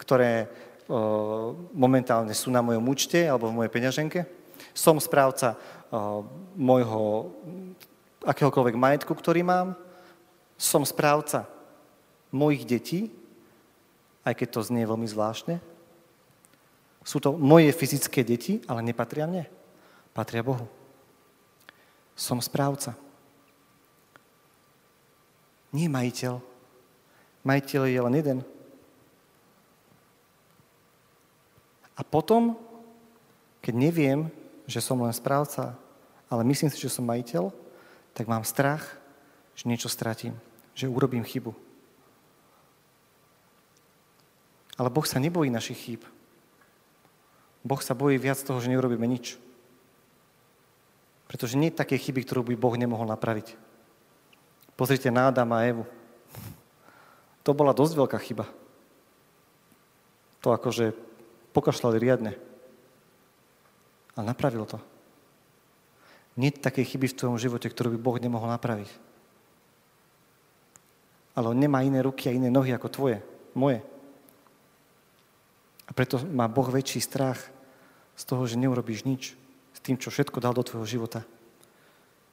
ktoré 0.00 0.48
o, 0.88 1.52
momentálne 1.76 2.32
sú 2.32 2.48
na 2.48 2.64
mojom 2.64 2.80
účte 2.88 3.20
alebo 3.28 3.52
v 3.52 3.60
mojej 3.60 3.72
peňaženke. 3.76 4.24
Som 4.72 4.96
správca 4.96 5.60
o, 5.92 6.24
môjho 6.56 7.28
akéhokoľvek 8.24 8.80
majetku, 8.80 9.12
ktorý 9.12 9.44
mám. 9.44 9.76
Som 10.56 10.88
správca 10.88 11.44
mojich 12.32 12.64
detí, 12.64 13.12
aj 14.24 14.32
keď 14.40 14.48
to 14.48 14.60
znie 14.64 14.88
veľmi 14.88 15.04
zvláštne. 15.04 15.60
Sú 17.04 17.20
to 17.20 17.36
moje 17.36 17.68
fyzické 17.76 18.24
deti, 18.24 18.64
ale 18.64 18.80
nepatria 18.80 19.28
mne. 19.28 19.44
Patria 20.16 20.40
Bohu. 20.40 20.64
Som 22.16 22.40
správca. 22.40 22.96
Nie 25.68 25.92
majiteľ. 25.92 26.53
Majiteľ 27.44 27.82
je 27.86 28.00
len 28.00 28.14
jeden. 28.16 28.38
A 31.94 32.02
potom, 32.02 32.58
keď 33.62 33.74
neviem, 33.76 34.20
že 34.66 34.80
som 34.80 34.98
len 34.98 35.12
správca, 35.12 35.76
ale 36.26 36.42
myslím 36.42 36.72
si, 36.72 36.80
že 36.80 36.90
som 36.90 37.06
majiteľ, 37.06 37.52
tak 38.16 38.26
mám 38.26 38.42
strach, 38.42 38.82
že 39.54 39.68
niečo 39.68 39.92
stratím, 39.92 40.34
že 40.74 40.90
urobím 40.90 41.22
chybu. 41.22 41.54
Ale 44.74 44.90
Boh 44.90 45.06
sa 45.06 45.22
nebojí 45.22 45.52
našich 45.54 45.78
chýb. 45.78 46.02
Boh 47.62 47.78
sa 47.78 47.94
bojí 47.94 48.18
viac 48.18 48.42
toho, 48.42 48.58
že 48.58 48.72
neurobíme 48.72 49.06
nič. 49.06 49.38
Pretože 51.30 51.54
nie 51.54 51.70
je 51.70 51.78
také 51.78 51.94
chyby, 51.94 52.26
ktorú 52.26 52.42
by 52.50 52.54
Boh 52.58 52.74
nemohol 52.74 53.06
napraviť. 53.06 53.54
Pozrite 54.74 55.14
na 55.14 55.30
Adama 55.30 55.62
a 55.62 55.66
Evu. 55.70 55.86
To 57.44 57.52
bola 57.52 57.76
dosť 57.76 57.94
veľká 57.94 58.18
chyba. 58.18 58.48
To 60.40 60.52
akože 60.52 60.96
pokašľali 61.52 61.96
riadne. 62.00 62.32
Ale 64.16 64.24
napravil 64.24 64.64
to. 64.64 64.80
Nie 66.34 66.50
také 66.50 66.82
chyby 66.82 67.12
v 67.12 67.18
tvojom 67.20 67.38
živote, 67.38 67.70
ktorú 67.70 67.94
by 67.94 67.98
Boh 68.00 68.18
nemohol 68.18 68.50
napraviť. 68.50 68.90
Ale 71.38 71.50
on 71.50 71.58
nemá 71.58 71.86
iné 71.86 72.02
ruky 72.02 72.26
a 72.26 72.34
iné 72.34 72.50
nohy 72.50 72.74
ako 72.74 72.88
tvoje, 72.90 73.18
moje. 73.54 73.82
A 75.86 75.90
preto 75.94 76.18
má 76.26 76.50
Boh 76.50 76.66
väčší 76.66 76.98
strach 76.98 77.38
z 78.18 78.22
toho, 78.26 78.46
že 78.48 78.58
neurobíš 78.58 79.06
nič 79.06 79.36
tým, 79.84 80.00
čo 80.00 80.08
všetko 80.08 80.40
dal 80.40 80.56
do 80.56 80.64
tvojho 80.64 80.88
života. 80.88 81.20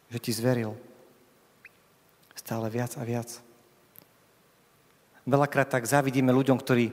Že 0.08 0.20
ti 0.24 0.32
zveril. 0.32 0.72
Stále 2.32 2.72
viac 2.72 2.96
a 2.96 3.04
viac. 3.04 3.44
Veľakrát 5.26 5.70
tak 5.70 5.86
závidíme 5.86 6.34
ľuďom, 6.34 6.58
ktorí, 6.58 6.90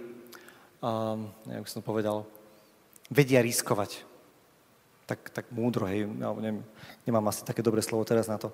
um, 0.85 1.33
jak 1.49 1.69
som 1.69 1.81
povedal, 1.81 2.29
vedia 3.09 3.41
riskovať. 3.41 4.05
Tak, 5.09 5.33
tak 5.33 5.45
múdro, 5.49 5.89
hej, 5.89 6.05
alebo 6.05 6.41
neviem, 6.45 6.61
nemám 7.09 7.33
asi 7.33 7.41
také 7.45 7.65
dobré 7.65 7.81
slovo 7.81 8.05
teraz 8.05 8.29
na 8.29 8.37
to. 8.37 8.53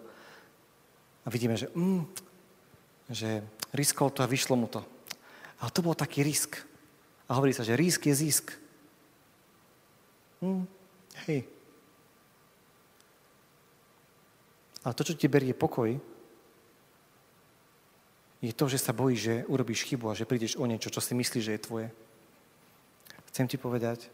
A 1.26 1.30
vidíme, 1.30 1.58
že, 1.58 1.66
mm, 1.74 2.06
že 3.10 3.42
riskol 3.74 4.14
to 4.14 4.22
a 4.22 4.30
vyšlo 4.30 4.54
mu 4.54 4.70
to. 4.70 4.78
Ale 5.58 5.74
to 5.74 5.82
bol 5.82 5.98
taký 5.98 6.22
risk. 6.22 6.62
A 7.26 7.34
hovorí 7.34 7.50
sa, 7.50 7.66
že 7.66 7.74
risk 7.74 8.06
je 8.06 8.14
zisk. 8.14 8.54
Mm, 10.38 10.62
hej, 11.26 11.48
Ale 14.84 14.92
to, 14.94 15.02
čo 15.02 15.16
ti 15.16 15.32
berie 15.32 15.56
pokoj, 15.56 15.96
je 18.44 18.52
to, 18.52 18.68
že 18.68 18.76
sa 18.76 18.92
bojíš, 18.92 19.20
že 19.20 19.35
urobíš 19.48 19.88
chybu 19.88 20.12
a 20.12 20.18
že 20.18 20.28
prídeš 20.28 20.61
o 20.61 20.68
niečo, 20.68 20.92
čo 20.92 21.00
si 21.00 21.16
myslíš, 21.16 21.44
že 21.44 21.54
je 21.57 21.64
tvoje. 21.64 21.88
Chcem 23.33 23.48
ti 23.48 23.57
povedať, 23.57 24.12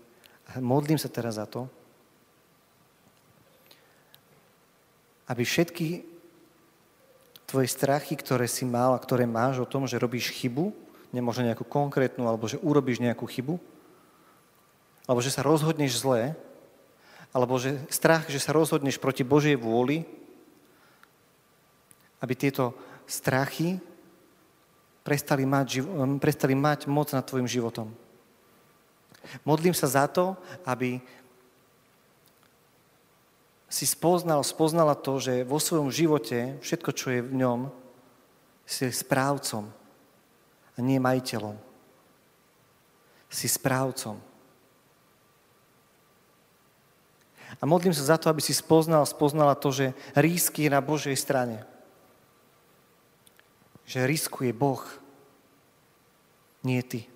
modlím 0.63 1.03
sa 1.03 1.11
teraz 1.11 1.35
za 1.35 1.51
to, 1.51 1.67
aby 5.27 5.43
všetky 5.43 6.07
tvoje 7.51 7.67
strachy, 7.67 8.15
ktoré 8.15 8.47
si 8.47 8.63
mal 8.63 8.95
a 8.95 9.03
ktoré 9.03 9.27
máš 9.27 9.59
o 9.63 9.67
tom, 9.67 9.87
že 9.87 9.99
robíš 9.99 10.31
chybu, 10.31 10.71
nemožno 11.11 11.51
nejakú 11.51 11.67
konkrétnu, 11.67 12.31
alebo 12.31 12.47
že 12.47 12.63
urobíš 12.63 13.03
nejakú 13.03 13.27
chybu, 13.27 13.59
alebo 15.11 15.19
že 15.19 15.35
sa 15.35 15.43
rozhodneš 15.43 15.99
zlé, 15.99 16.39
alebo 17.35 17.59
že 17.59 17.79
strach, 17.91 18.31
že 18.31 18.39
sa 18.39 18.55
rozhodneš 18.55 18.99
proti 19.03 19.27
Božej 19.27 19.59
vôli, 19.59 20.07
aby 22.23 22.35
tieto 22.39 22.75
strachy 23.11 23.83
prestali 25.11 25.43
mať, 25.43 25.83
prestali 26.23 26.55
mať 26.55 26.87
moc 26.87 27.11
nad 27.11 27.27
tvojim 27.27 27.51
životom. 27.51 27.91
Modlím 29.43 29.75
sa 29.75 29.91
za 29.91 30.07
to, 30.07 30.39
aby 30.63 31.03
si 33.67 33.91
spoznal, 33.91 34.47
spoznala 34.47 34.95
to, 34.95 35.19
že 35.19 35.43
vo 35.43 35.59
svojom 35.59 35.91
živote 35.91 36.63
všetko, 36.63 36.91
čo 36.95 37.07
je 37.11 37.21
v 37.27 37.35
ňom, 37.43 37.61
si 38.63 38.87
správcom 38.87 39.67
a 40.75 40.79
nie 40.79 41.03
majiteľom. 41.03 41.59
Si 43.27 43.51
správcom. 43.51 44.15
A 47.59 47.63
modlím 47.67 47.91
sa 47.91 48.15
za 48.15 48.17
to, 48.19 48.31
aby 48.31 48.39
si 48.39 48.55
spoznal, 48.55 49.03
spoznala 49.03 49.59
to, 49.59 49.75
že 49.75 49.87
rísky 50.15 50.67
je 50.67 50.71
na 50.71 50.79
Božej 50.79 51.19
strane. 51.19 51.67
Že 53.91 54.07
riskuje 54.07 54.55
Boh, 54.55 55.00
nie 56.65 56.81
ty. 56.85 57.07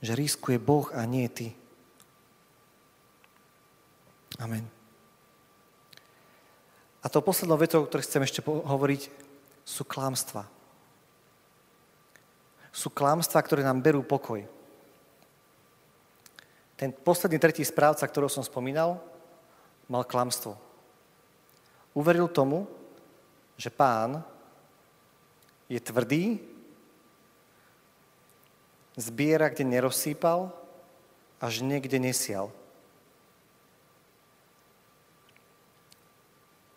Že 0.00 0.12
riskuje 0.16 0.56
Boh 0.56 0.88
a 0.94 1.04
nie 1.04 1.28
ty. 1.28 1.52
Amen. 4.40 4.64
A 7.00 7.08
to 7.08 7.24
poslednou 7.24 7.56
vetou, 7.56 7.84
o 7.84 7.88
ktorej 7.88 8.04
chcem 8.04 8.22
ešte 8.24 8.40
hovoriť, 8.44 9.08
sú 9.64 9.84
klámstva. 9.84 10.44
Sú 12.70 12.92
klámstva, 12.92 13.40
ktoré 13.42 13.64
nám 13.64 13.80
berú 13.80 14.04
pokoj. 14.04 14.44
Ten 16.76 16.92
posledný 16.92 17.36
tretí 17.36 17.60
správca, 17.64 18.08
ktorého 18.08 18.32
som 18.32 18.44
spomínal, 18.44 19.00
mal 19.88 20.04
klamstvo. 20.06 20.56
Uveril 21.92 22.30
tomu, 22.30 22.64
že 23.60 23.68
pán 23.68 24.24
je 25.68 25.76
tvrdý, 25.76 26.40
zbiera, 29.00 29.48
kde 29.48 29.64
nerozsýpal, 29.64 30.52
až 31.40 31.64
niekde 31.64 31.96
nesial. 31.96 32.52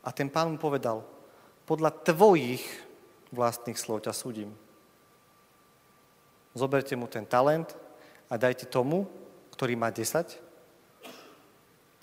A 0.03 0.11
ten 0.11 0.27
pán 0.27 0.51
mu 0.51 0.57
povedal, 0.59 1.03
podľa 1.63 1.95
tvojich 2.03 2.63
vlastných 3.31 3.79
slov 3.79 4.03
ťa 4.03 4.11
súdim. 4.11 4.51
Zoberte 6.53 6.93
mu 6.99 7.07
ten 7.07 7.23
talent 7.23 7.71
a 8.27 8.35
dajte 8.35 8.67
tomu, 8.67 9.07
ktorý 9.55 9.79
má 9.79 9.89
10, 9.89 10.43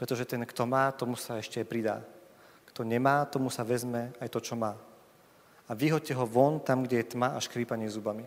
pretože 0.00 0.24
ten, 0.24 0.40
kto 0.48 0.64
má, 0.64 0.88
tomu 0.96 1.14
sa 1.14 1.36
ešte 1.36 1.60
pridá. 1.60 2.00
Kto 2.72 2.88
nemá, 2.88 3.28
tomu 3.28 3.52
sa 3.52 3.60
vezme 3.60 4.16
aj 4.16 4.32
to, 4.32 4.40
čo 4.40 4.56
má. 4.56 4.72
A 5.68 5.76
vyhoďte 5.76 6.16
ho 6.16 6.24
von 6.24 6.56
tam, 6.58 6.88
kde 6.88 7.04
je 7.04 7.10
tma 7.14 7.36
a 7.36 7.38
škrípanie 7.38 7.86
zubami. 7.86 8.24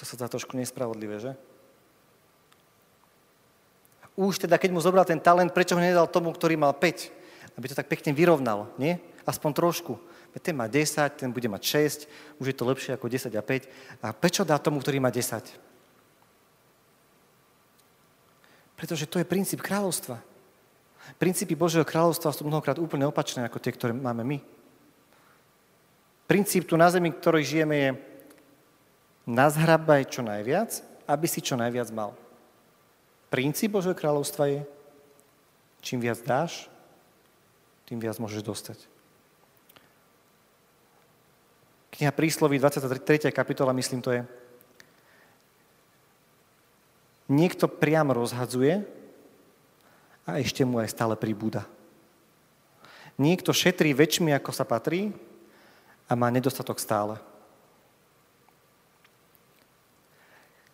To 0.00 0.08
sa 0.08 0.16
dá 0.16 0.32
trošku 0.32 0.56
nespravodlivé, 0.56 1.20
že? 1.20 1.36
Už 4.16 4.40
teda, 4.40 4.56
keď 4.56 4.72
mu 4.72 4.80
zobral 4.80 5.04
ten 5.04 5.20
talent, 5.20 5.52
prečo 5.52 5.76
ho 5.76 5.80
nedal 5.80 6.08
tomu, 6.08 6.32
ktorý 6.32 6.56
mal 6.56 6.72
5? 6.72 7.12
Aby 7.60 7.68
to 7.68 7.76
tak 7.76 7.92
pekne 7.92 8.16
vyrovnal, 8.16 8.72
nie? 8.80 8.96
Aspoň 9.28 9.52
trošku. 9.52 10.00
Ten 10.40 10.56
má 10.56 10.72
10, 10.72 11.20
ten 11.20 11.28
bude 11.28 11.48
mať 11.52 11.62
6, 12.08 12.40
už 12.40 12.46
je 12.48 12.56
to 12.56 12.64
lepšie 12.64 12.96
ako 12.96 13.12
10 13.12 13.28
a 13.36 13.42
5. 13.44 13.68
A 14.00 14.06
prečo 14.16 14.40
dá 14.46 14.56
tomu, 14.56 14.80
ktorý 14.80 15.04
má 15.04 15.12
10? 15.12 15.52
Pretože 18.80 19.04
to 19.04 19.20
je 19.20 19.28
princíp 19.28 19.60
kráľovstva. 19.60 20.16
Princípy 21.20 21.52
Božieho 21.52 21.84
kráľovstva 21.84 22.32
sú 22.32 22.48
mnohokrát 22.48 22.80
úplne 22.80 23.04
opačné 23.04 23.44
ako 23.44 23.60
tie, 23.60 23.76
ktoré 23.76 23.92
máme 23.92 24.24
my. 24.24 24.38
Princíp 26.24 26.64
tu 26.64 26.78
na 26.78 26.88
zemi, 26.88 27.10
ktorej 27.12 27.44
žijeme, 27.44 27.76
je 27.76 27.90
nazhrabaj 29.28 30.08
čo 30.08 30.20
najviac, 30.24 30.84
aby 31.08 31.26
si 31.26 31.40
čo 31.42 31.58
najviac 31.58 31.90
mal. 31.90 32.14
Princíp 33.30 33.78
Božieho 33.78 33.94
kráľovstva 33.94 34.50
je, 34.50 34.60
čím 35.82 36.02
viac 36.02 36.18
dáš, 36.22 36.66
tým 37.86 37.98
viac 37.98 38.18
môžeš 38.18 38.42
dostať. 38.42 38.78
Kniha 41.94 42.12
Prísloví, 42.14 42.58
23. 42.58 43.30
kapitola, 43.34 43.76
myslím, 43.76 44.00
to 44.00 44.10
je, 44.14 44.22
niekto 47.30 47.70
priam 47.70 48.10
rozhadzuje 48.10 48.82
a 50.26 50.42
ešte 50.42 50.66
mu 50.66 50.82
aj 50.82 50.90
stále 50.90 51.14
pribúda. 51.14 51.62
Niekto 53.14 53.54
šetrí 53.54 53.94
väčšmi, 53.94 54.34
ako 54.34 54.50
sa 54.50 54.66
patrí 54.66 55.14
a 56.10 56.18
má 56.18 56.26
nedostatok 56.32 56.82
stále. 56.82 57.20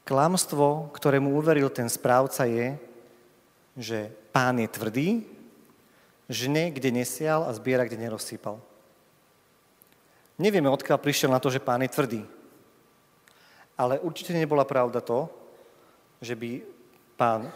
Klamstvo, 0.07 0.95
ktorému 0.95 1.35
uveril 1.35 1.67
ten 1.67 1.91
správca 1.91 2.47
je, 2.47 2.79
že 3.75 4.07
pán 4.31 4.55
je 4.63 4.71
tvrdý, 4.71 5.09
žne, 6.31 6.71
kde 6.71 6.95
nesial 6.95 7.43
a 7.43 7.51
zbiera, 7.51 7.83
kde 7.83 7.99
nerozsýpal. 7.99 8.63
Nevieme, 10.39 10.71
odkiaľ 10.71 11.03
prišiel 11.03 11.35
na 11.35 11.43
to, 11.43 11.51
že 11.51 11.59
pán 11.59 11.83
je 11.83 11.91
tvrdý. 11.91 12.23
Ale 13.75 13.99
určite 13.99 14.31
nebola 14.31 14.63
pravda 14.63 15.03
to, 15.03 15.27
že 16.23 16.39
by 16.39 16.63
pán 17.19 17.51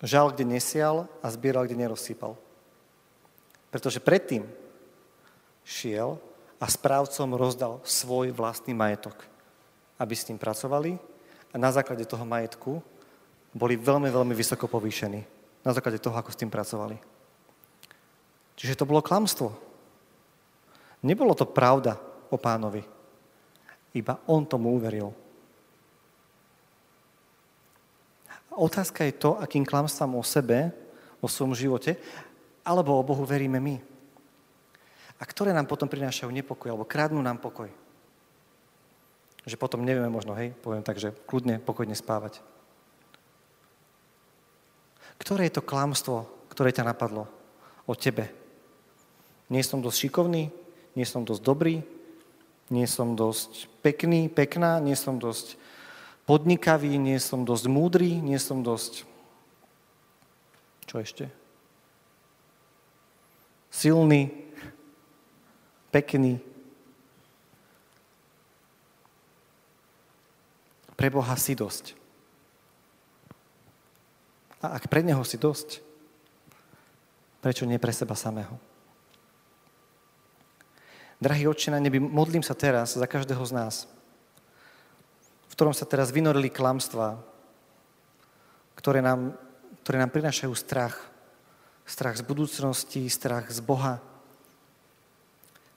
žal, 0.00 0.32
kde 0.32 0.48
nesial 0.48 1.04
a 1.20 1.28
zbieral, 1.28 1.68
kde 1.68 1.84
nerozsýpal. 1.84 2.32
Pretože 3.68 4.00
predtým 4.00 4.48
šiel 5.68 6.16
a 6.56 6.64
správcom 6.64 7.36
rozdal 7.36 7.84
svoj 7.84 8.32
vlastný 8.32 8.72
majetok, 8.72 9.20
aby 10.00 10.16
s 10.16 10.24
ním 10.32 10.40
pracovali 10.40 11.09
a 11.50 11.56
na 11.58 11.70
základe 11.74 12.06
toho 12.06 12.22
majetku 12.22 12.78
boli 13.50 13.74
veľmi, 13.74 14.10
veľmi 14.10 14.34
vysoko 14.34 14.70
povýšení. 14.70 15.20
Na 15.66 15.74
základe 15.74 15.98
toho, 15.98 16.14
ako 16.16 16.30
s 16.30 16.38
tým 16.38 16.48
pracovali. 16.48 16.96
Čiže 18.54 18.78
to 18.78 18.88
bolo 18.88 19.02
klamstvo. 19.02 19.52
Nebolo 21.02 21.34
to 21.34 21.48
pravda 21.48 21.96
o 22.30 22.36
pánovi. 22.36 22.84
Iba 23.96 24.22
on 24.30 24.46
tomu 24.46 24.76
uveril. 24.76 25.10
Otázka 28.54 29.08
je 29.08 29.14
to, 29.16 29.40
akým 29.40 29.64
klamstvám 29.64 30.14
o 30.14 30.22
sebe, 30.22 30.70
o 31.20 31.26
svojom 31.28 31.56
živote, 31.56 31.96
alebo 32.60 32.94
o 32.94 33.06
Bohu 33.06 33.24
veríme 33.24 33.56
my. 33.56 33.80
A 35.20 35.22
ktoré 35.24 35.52
nám 35.56 35.68
potom 35.68 35.88
prinášajú 35.88 36.28
nepokoj, 36.28 36.68
alebo 36.72 36.88
kradnú 36.88 37.20
nám 37.24 37.40
pokoj. 37.40 37.68
Že 39.48 39.56
potom 39.56 39.84
nevieme 39.84 40.12
možno, 40.12 40.36
hej, 40.36 40.52
poviem 40.60 40.84
tak, 40.84 41.00
že 41.00 41.16
kľudne, 41.24 41.60
pokojne 41.60 41.96
spávať. 41.96 42.44
Ktoré 45.20 45.48
je 45.48 45.60
to 45.60 45.64
klamstvo, 45.64 46.28
ktoré 46.52 46.72
ťa 46.72 46.88
napadlo 46.88 47.28
o 47.84 47.92
tebe? 47.96 48.32
Nie 49.48 49.64
som 49.64 49.80
dosť 49.80 50.08
šikovný, 50.08 50.52
nie 50.96 51.06
som 51.08 51.24
dosť 51.24 51.42
dobrý, 51.42 51.80
nie 52.70 52.86
som 52.86 53.18
dosť 53.18 53.66
pekný, 53.82 54.30
pekná, 54.30 54.78
nie 54.78 54.94
som 54.94 55.18
dosť 55.18 55.58
podnikavý, 56.24 56.94
nie 56.94 57.18
som 57.18 57.42
dosť 57.42 57.66
múdry, 57.66 58.22
nie 58.22 58.38
som 58.38 58.62
dosť... 58.62 59.02
Čo 60.86 61.02
ešte? 61.02 61.24
Silný, 63.70 64.30
pekný. 65.90 66.38
Pre 71.00 71.08
Boha 71.08 71.32
si 71.40 71.56
dosť. 71.56 71.96
A 74.60 74.76
ak 74.76 74.92
pre 74.92 75.00
Neho 75.00 75.24
si 75.24 75.40
dosť, 75.40 75.80
prečo 77.40 77.64
nie 77.64 77.80
pre 77.80 77.88
seba 77.88 78.12
samého? 78.12 78.60
Drahý 81.16 81.48
oče 81.48 81.72
na 81.72 81.80
nebi, 81.80 81.96
modlím 81.96 82.44
sa 82.44 82.52
teraz 82.52 83.00
za 83.00 83.08
každého 83.08 83.40
z 83.40 83.52
nás, 83.56 83.88
ktorom 85.56 85.72
sa 85.72 85.88
teraz 85.88 86.12
vynorili 86.12 86.52
klamstvá, 86.52 87.16
ktoré 88.76 89.00
nám, 89.00 89.32
ktoré 89.80 90.04
nám 90.04 90.12
prinášajú 90.12 90.52
strach. 90.52 91.00
Strach 91.88 92.20
z 92.20 92.28
budúcnosti, 92.28 93.08
strach 93.08 93.48
z 93.48 93.64
Boha. 93.64 94.04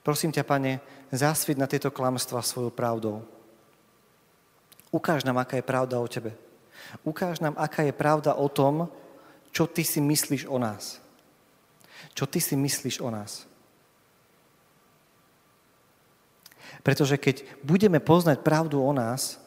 Prosím 0.04 0.36
ťa, 0.36 0.44
Pane, 0.44 0.84
zásviť 1.16 1.56
na 1.56 1.64
tieto 1.64 1.88
klamstvá 1.88 2.44
svojou 2.44 2.68
pravdou. 2.68 3.33
Ukáž 4.94 5.26
nám, 5.26 5.42
aká 5.42 5.58
je 5.58 5.66
pravda 5.66 5.98
o 5.98 6.06
Tebe. 6.06 6.38
Ukáž 7.02 7.42
nám, 7.42 7.58
aká 7.58 7.82
je 7.82 7.90
pravda 7.90 8.38
o 8.38 8.46
tom, 8.46 8.86
čo 9.50 9.66
Ty 9.66 9.82
si 9.82 9.98
myslíš 9.98 10.46
o 10.46 10.54
nás. 10.62 11.02
Čo 12.14 12.30
Ty 12.30 12.38
si 12.38 12.54
myslíš 12.54 13.02
o 13.02 13.10
nás. 13.10 13.50
Pretože 16.86 17.18
keď 17.18 17.42
budeme 17.66 17.98
poznať 17.98 18.46
pravdu 18.46 18.78
o 18.78 18.92
nás, 18.94 19.42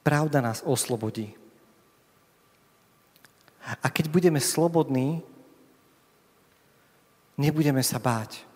Pravda 0.00 0.40
nás 0.40 0.64
oslobodí. 0.64 1.36
A 3.84 3.86
keď 3.92 4.08
budeme 4.08 4.40
slobodní, 4.40 5.20
nebudeme 7.36 7.84
sa 7.84 8.00
báť. 8.00 8.48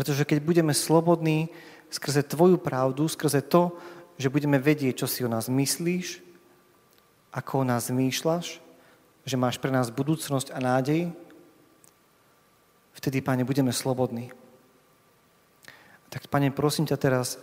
Pretože 0.00 0.24
keď 0.24 0.40
budeme 0.40 0.72
slobodní 0.72 1.52
skrze 1.92 2.24
Tvoju 2.24 2.56
pravdu, 2.56 3.04
skrze 3.04 3.44
to, 3.44 3.76
že 4.16 4.32
budeme 4.32 4.56
vedieť, 4.56 5.04
čo 5.04 5.06
si 5.06 5.20
o 5.20 5.28
nás 5.28 5.52
myslíš, 5.52 6.24
ako 7.36 7.60
o 7.60 7.68
nás 7.68 7.92
zmýšľaš, 7.92 8.64
že 9.28 9.36
máš 9.36 9.60
pre 9.60 9.68
nás 9.68 9.92
budúcnosť 9.92 10.56
a 10.56 10.58
nádej, 10.64 11.12
vtedy, 12.96 13.20
Pane, 13.20 13.44
budeme 13.44 13.76
slobodní. 13.76 14.32
Tak, 16.08 16.32
Pane, 16.32 16.48
prosím 16.48 16.88
ťa 16.88 16.96
teraz, 16.96 17.36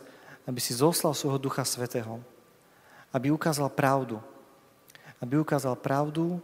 aby 0.49 0.57
si 0.57 0.73
zoslal 0.73 1.13
svojho 1.13 1.37
Ducha 1.37 1.61
Svetého, 1.61 2.25
aby 3.13 3.29
ukázal 3.29 3.69
pravdu. 3.69 4.17
Aby 5.21 5.45
ukázal 5.45 5.77
pravdu 5.77 6.41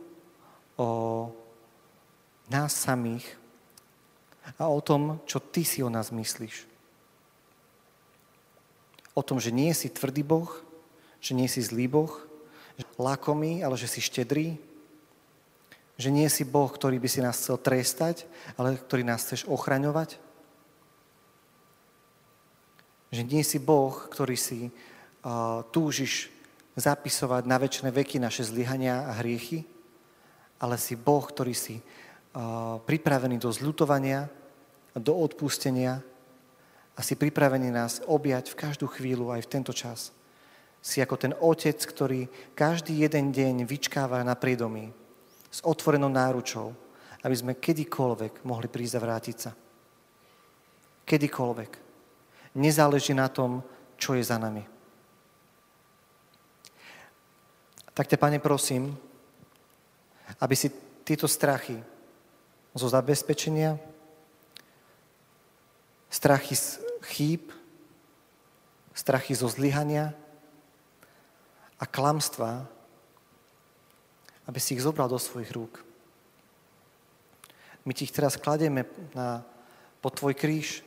o 0.78 0.90
nás 2.54 2.70
samých 2.70 3.42
a 4.60 4.68
o 4.68 4.80
tom, 4.84 5.24
čo 5.24 5.40
ty 5.40 5.64
si 5.64 5.80
o 5.80 5.90
nás 5.90 6.12
myslíš. 6.12 6.68
O 9.14 9.22
tom, 9.22 9.40
že 9.40 9.54
nie 9.54 9.72
si 9.72 9.88
tvrdý 9.94 10.26
Boh, 10.26 10.50
že 11.24 11.38
nie 11.38 11.48
si 11.48 11.62
zlý 11.62 11.88
Boh, 11.88 12.12
že 12.76 12.86
lakomý, 12.98 13.62
ale 13.62 13.78
že 13.78 13.88
si 13.88 14.02
štedrý, 14.02 14.58
že 15.98 16.10
nie 16.10 16.26
si 16.28 16.42
Boh, 16.44 16.68
ktorý 16.68 16.98
by 16.98 17.10
si 17.10 17.22
nás 17.22 17.38
chcel 17.38 17.62
trestať, 17.62 18.26
ale 18.58 18.76
ktorý 18.82 19.06
nás 19.06 19.22
chceš 19.22 19.46
ochraňovať. 19.46 20.18
Že 23.14 23.22
nie 23.30 23.44
si 23.46 23.62
Boh, 23.62 23.94
ktorý 24.10 24.34
si 24.34 24.74
uh, 24.74 25.62
túžiš 25.70 26.34
zapisovať 26.74 27.46
na 27.46 27.62
väčšie 27.62 27.94
veky 27.94 28.18
naše 28.18 28.42
zlyhania 28.42 29.06
a 29.06 29.22
hriechy, 29.22 29.62
ale 30.58 30.82
si 30.82 30.98
Boh, 30.98 31.22
ktorý 31.22 31.54
si 31.54 31.78
pripravený 32.86 33.38
do 33.38 33.54
zľutovania, 33.54 34.26
do 34.98 35.14
odpustenia 35.14 36.02
a 36.94 37.00
si 37.02 37.14
pripravený 37.18 37.70
nás 37.70 38.02
objať 38.06 38.54
v 38.54 38.60
každú 38.60 38.90
chvíľu 38.90 39.34
aj 39.34 39.46
v 39.46 39.52
tento 39.54 39.74
čas. 39.74 40.14
Si 40.84 41.00
ako 41.00 41.16
ten 41.16 41.34
otec, 41.38 41.78
ktorý 41.80 42.28
každý 42.58 43.06
jeden 43.06 43.32
deň 43.32 43.64
vyčkáva 43.64 44.22
na 44.26 44.36
priedomí 44.36 44.92
s 45.50 45.62
otvorenou 45.64 46.10
náručou, 46.10 46.74
aby 47.24 47.36
sme 47.38 47.62
kedykoľvek 47.62 48.44
mohli 48.44 48.68
prísť 48.68 48.96
a 49.00 49.04
vrátiť 49.06 49.38
sa. 49.38 49.52
Kedykoľvek. 51.08 51.72
Nezáleží 52.60 53.16
na 53.16 53.32
tom, 53.32 53.64
čo 53.96 54.18
je 54.18 54.26
za 54.26 54.36
nami. 54.36 54.66
Tak 57.94 58.10
ťa, 58.10 58.18
Pane, 58.18 58.42
prosím, 58.42 58.98
aby 60.42 60.56
si 60.58 60.74
tieto 61.06 61.30
strachy 61.30 61.78
zo 62.74 62.90
zabezpečenia, 62.90 63.78
strachy 66.10 66.58
z 66.58 66.82
chýb, 67.14 67.54
strachy 68.94 69.34
zo 69.38 69.50
zlyhania 69.50 70.14
a 71.78 71.86
klamstva 71.86 72.70
aby 74.48 74.60
si 74.60 74.76
ich 74.76 74.84
zobral 74.84 75.08
do 75.08 75.20
svojich 75.20 75.52
rúk. 75.56 75.80
My 77.84 77.92
ti 77.96 78.08
ich 78.08 78.16
teraz 78.16 78.40
kladieme 78.40 78.88
na, 79.12 79.44
pod 80.00 80.16
tvoj 80.20 80.36
kríž, 80.36 80.84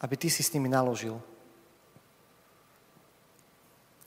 aby 0.00 0.14
ty 0.20 0.28
si 0.28 0.44
s 0.44 0.52
nimi 0.52 0.68
naložil. 0.68 1.16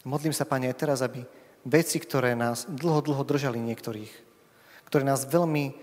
Modlím 0.05 0.33
sa, 0.33 0.45
Pane, 0.45 0.69
aj 0.69 0.77
teraz, 0.77 0.99
aby 1.01 1.25
veci, 1.65 1.97
ktoré 1.97 2.37
nás 2.37 2.69
dlho, 2.69 3.01
dlho 3.01 3.23
držali 3.25 3.57
niektorých, 3.59 4.13
ktoré 4.87 5.03
nás 5.03 5.25
veľmi, 5.25 5.73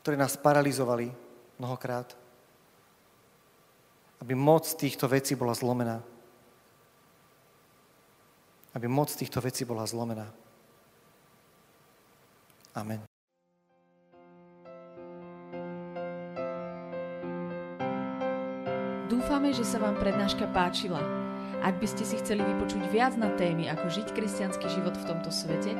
ktoré 0.00 0.16
nás 0.16 0.38
paralizovali 0.40 1.12
mnohokrát, 1.60 2.16
aby 4.24 4.32
moc 4.32 4.64
týchto 4.78 5.04
vecí 5.10 5.36
bola 5.36 5.52
zlomená 5.52 6.00
aby 8.78 8.86
moc 8.86 9.10
týchto 9.10 9.42
vecí 9.42 9.66
bola 9.66 9.82
zlomená. 9.82 10.30
Amen. 12.78 13.02
Dúfame, 19.10 19.50
že 19.50 19.66
sa 19.66 19.82
vám 19.82 19.98
prednáška 19.98 20.46
páčila. 20.54 21.02
Ak 21.58 21.82
by 21.82 21.90
ste 21.90 22.06
si 22.06 22.14
chceli 22.22 22.46
vypočuť 22.46 22.86
viac 22.94 23.18
na 23.18 23.34
témy, 23.34 23.66
ako 23.66 23.90
žiť 23.90 24.14
kresťanský 24.14 24.70
život 24.70 24.94
v 24.94 25.06
tomto 25.10 25.34
svete, 25.34 25.74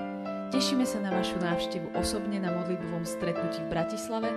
tešíme 0.49 0.89
sa 0.89 1.01
na 1.05 1.11
vašu 1.13 1.37
návštevu 1.41 1.91
osobne 1.97 2.41
na 2.41 2.53
modlitbovom 2.53 3.05
stretnutí 3.05 3.61
v 3.65 3.71
Bratislave 3.73 4.33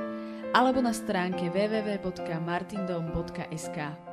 alebo 0.51 0.83
na 0.83 0.91
stránke 0.91 1.47
www.martindom.sk. 1.47 4.10